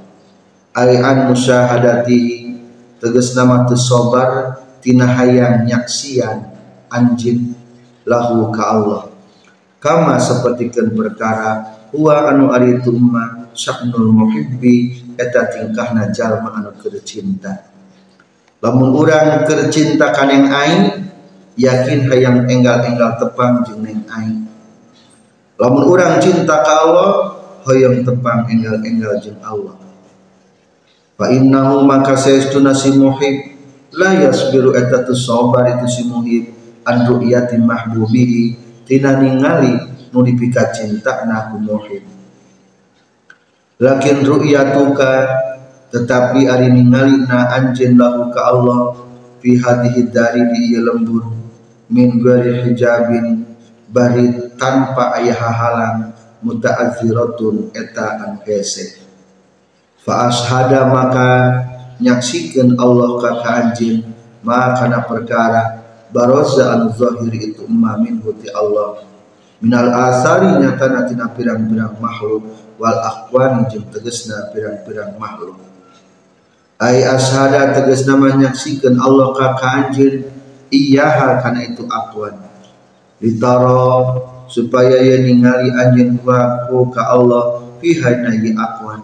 Ai 0.78 1.02
an 1.02 1.34
musyahadati 1.34 2.54
tegas 3.02 3.34
nama 3.34 3.66
teu 3.66 3.74
sobar 3.74 4.62
tina 4.78 5.10
hayang 5.10 5.66
nyaksian 5.66 6.54
anjin 6.86 7.58
lahu 8.06 8.54
ka 8.54 8.62
Allah. 8.78 9.02
Kama 9.82 10.14
sapertikeun 10.22 10.94
perkara 10.94 11.82
huwa 11.90 12.30
anu 12.30 12.54
ari 12.54 12.78
tumma 12.80 13.50
syaknul 13.52 14.14
muhibbi 14.14 15.02
eta 15.18 15.52
tingkahna 15.52 16.08
jalma 16.14 16.56
anu 16.56 16.72
keur 16.80 16.96
cinta 17.04 17.68
lamun 18.64 18.96
urang 18.96 19.44
keur 19.44 19.68
cinta 19.68 20.14
ka 20.14 20.24
neng 20.24 20.48
aing 20.48 21.10
yakin 21.58 22.08
hayang 22.08 22.48
enggal-enggal 22.48 23.20
tepang 23.20 23.60
jeung 23.68 23.84
aing 23.84 24.41
lamun 25.62 25.86
urang 25.86 26.18
cinta 26.18 26.58
ka 26.66 26.72
Allah 26.82 27.38
hayang 27.70 28.02
tepang 28.02 28.50
enggal-enggal 28.50 29.22
jeung 29.22 29.38
Allah. 29.46 29.78
Fa 31.14 31.30
innahu 31.30 31.86
maka 31.86 32.18
saestuna 32.18 32.74
si 32.74 32.98
muhib 32.98 33.54
la 33.94 34.18
yasbiru 34.26 34.74
eta 34.74 35.06
tu 35.06 35.14
sabar 35.14 35.70
itu 35.78 35.86
si 35.86 36.02
muhib 36.10 36.50
an 36.82 37.06
ru'yati 37.06 37.62
mahbubihi 37.62 38.58
tina 38.82 39.22
ningali 39.22 39.70
nu 40.10 40.18
dipika 40.26 40.74
cinta 40.74 41.22
na 41.30 41.54
ku 41.54 41.62
muhib. 41.62 42.02
Lakin 43.78 44.26
ru'yatuka 44.26 45.12
tetapi 45.94 46.50
ari 46.50 46.74
ningali 46.74 47.22
na 47.22 47.54
anjeun 47.54 47.94
lahu 47.94 48.34
ka 48.34 48.50
Allah 48.50 48.98
fi 49.38 49.54
hadhihi 49.54 50.10
dari 50.10 50.42
di 50.50 50.74
lembur 50.74 51.30
min 51.86 52.18
ghairi 52.18 52.66
hijabin 52.66 53.46
bari 53.92 54.51
tanpa 54.62 55.18
aya 55.18 55.34
halang 55.34 56.14
muta'azziratun 56.46 57.74
eta 57.74 58.22
anu 58.22 58.38
hese 58.46 59.02
fa 59.98 60.30
ashada 60.30 60.86
maka 60.86 61.30
nyaksikeun 61.98 62.78
Allah 62.78 63.10
ka 63.18 63.30
ka 63.42 63.50
anjeun 63.58 64.06
ma 64.46 64.74
kana 64.78 65.02
perkara 65.02 65.82
baroza 66.12 66.76
anu 66.76 66.92
zahir 66.94 67.32
itu 67.32 67.64
umma 67.64 67.96
huti 67.98 68.46
Allah. 68.52 69.08
Minal 69.62 69.94
asari 69.94 70.58
nyata 70.58 71.06
tina 71.06 71.30
pirang-pirang 71.30 71.96
makhluk 72.02 72.42
wal 72.82 72.98
akwani 72.98 73.70
jeung 73.70 73.86
tegesna 73.94 74.50
pirang-pirang 74.50 75.14
makhluk. 75.16 75.56
Ai 76.82 77.06
ashada 77.06 77.70
nama 77.78 78.34
nyaksikan 78.34 78.98
Allah 78.98 79.30
ka 79.38 79.48
kanjin 79.54 80.26
iyaha 80.66 81.38
kana 81.38 81.62
itu 81.62 81.86
akwan 81.86 82.34
ditaro 83.22 84.18
supaya 84.52 85.00
ya 85.00 85.16
ningali 85.24 85.72
anjeun 85.72 86.20
ku 86.68 86.92
ka 86.92 87.08
Allah 87.08 87.64
fi 87.80 87.96
hanayi 87.96 88.52
akwan 88.52 89.00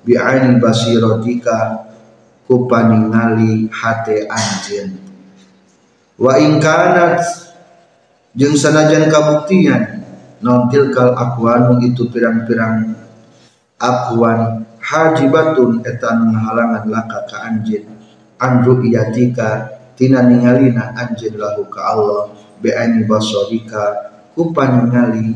bi 0.00 0.16
aini 0.16 0.56
basiratika 0.56 1.84
ku 2.48 2.64
paningali 2.64 3.68
hate 3.68 4.24
anjeun 4.24 4.96
wa 6.16 6.32
in 6.40 6.56
kanat 6.56 7.20
jeung 8.32 8.56
sanajan 8.56 9.12
kabuktian 9.12 10.00
non 10.40 10.72
tilkal 10.72 11.12
akwanu 11.12 11.76
itu 11.84 12.08
pirang-pirang 12.08 12.96
akuan 13.76 14.64
hajibatun 14.80 15.84
etan 15.84 16.32
menghalangan 16.32 16.88
laka 16.88 17.20
ka 17.28 17.36
anjin 17.52 17.84
andru 18.40 18.80
iyatika 18.80 19.76
tina 19.96 20.24
ningalina 20.24 20.96
anjin 20.96 21.36
lahu 21.36 21.68
ka 21.68 21.96
Allah 21.96 22.32
be'ani 22.60 23.04
basodika 23.04 24.15
kupan 24.36 24.84
ningali 24.84 25.32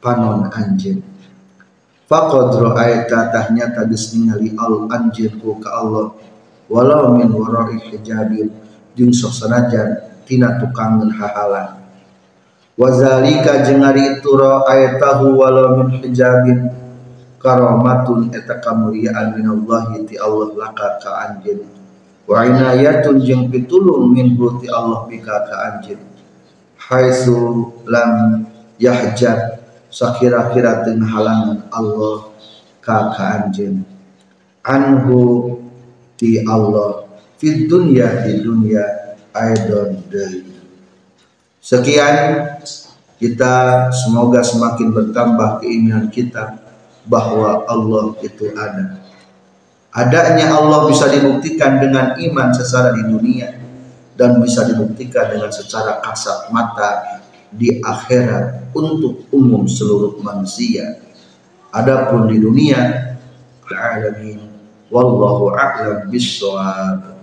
panon 0.00 0.48
anjin 0.48 1.04
faqad 2.08 2.56
ra'aita 2.56 3.28
tahnya 3.28 3.76
tadis 3.76 4.16
ningali 4.16 4.56
al 4.56 4.88
anjin 4.88 5.36
ku 5.36 5.60
ka 5.60 5.84
Allah. 5.84 6.16
Walau 6.66 7.14
min 7.14 7.30
wara'i 7.30 7.78
hijabin 7.92 8.50
jeung 8.98 9.14
sok 9.14 9.30
sanajan 9.30 10.02
tina 10.26 10.58
tukangan 10.58 11.14
hahalan. 11.14 11.78
Wazalika 12.74 13.62
jengari 13.62 14.18
itu 14.18 14.34
ra'aitahu 14.34 15.38
walau 15.38 15.78
min 15.78 16.02
hijabin 16.02 16.74
karamatun 17.46 18.34
eta 18.34 18.58
kamuliaan 18.58 19.38
minallahi 19.38 20.02
ti 20.08 20.18
Allah 20.18 20.50
laka 20.56 20.98
ka 20.98 21.10
anjeun 21.30 21.62
wa 22.26 22.42
inayatun 22.42 23.22
jeung 23.22 23.46
pitulung 23.46 24.10
min 24.10 24.34
ti 24.58 24.66
Allah 24.66 25.06
bika 25.06 25.46
ka 25.46 25.54
anjeun 25.70 26.02
haitsu 26.86 27.70
lam 27.86 28.46
yahjab 28.78 29.58
sakira-kira 29.90 30.86
teu 30.86 30.98
halangan 31.02 31.66
Allah 31.74 32.30
ka 32.78 33.10
ka 33.14 33.24
anjeun 33.42 33.82
anhu 34.66 35.54
ti 36.18 36.42
Allah. 36.46 37.06
Fid 37.36 37.68
dunya 37.68 38.24
di 38.24 38.40
dunya 38.40 38.82
aidon 39.36 40.00
deui 40.08 40.56
sekian. 41.60 42.46
Kita 43.16 43.88
semoga 43.96 44.44
semakin 44.44 44.92
bertambah 44.92 45.64
keimanan 45.64 46.12
kita 46.12 46.60
bahwa 47.08 47.64
Allah 47.64 48.12
itu 48.20 48.52
ada. 48.52 49.00
Adanya 49.88 50.52
Allah 50.52 50.84
bisa 50.84 51.08
dibuktikan 51.08 51.80
dengan 51.80 52.12
iman 52.12 52.52
secara 52.52 52.92
di 52.92 53.08
dunia 53.08 53.55
dan 54.16 54.40
bisa 54.40 54.64
dibuktikan 54.64 55.32
dengan 55.32 55.52
secara 55.52 56.00
kasat 56.00 56.48
mata 56.52 57.20
di 57.52 57.80
akhirat 57.80 58.72
untuk 58.72 59.28
umum 59.32 59.68
seluruh 59.68 60.20
manusia. 60.24 61.00
Adapun 61.72 62.28
di 62.32 62.40
dunia, 62.40 63.12
alamin 63.68 64.40
wallahu 64.88 65.52
a'lam 65.52 66.08
bissawab. 66.08 67.15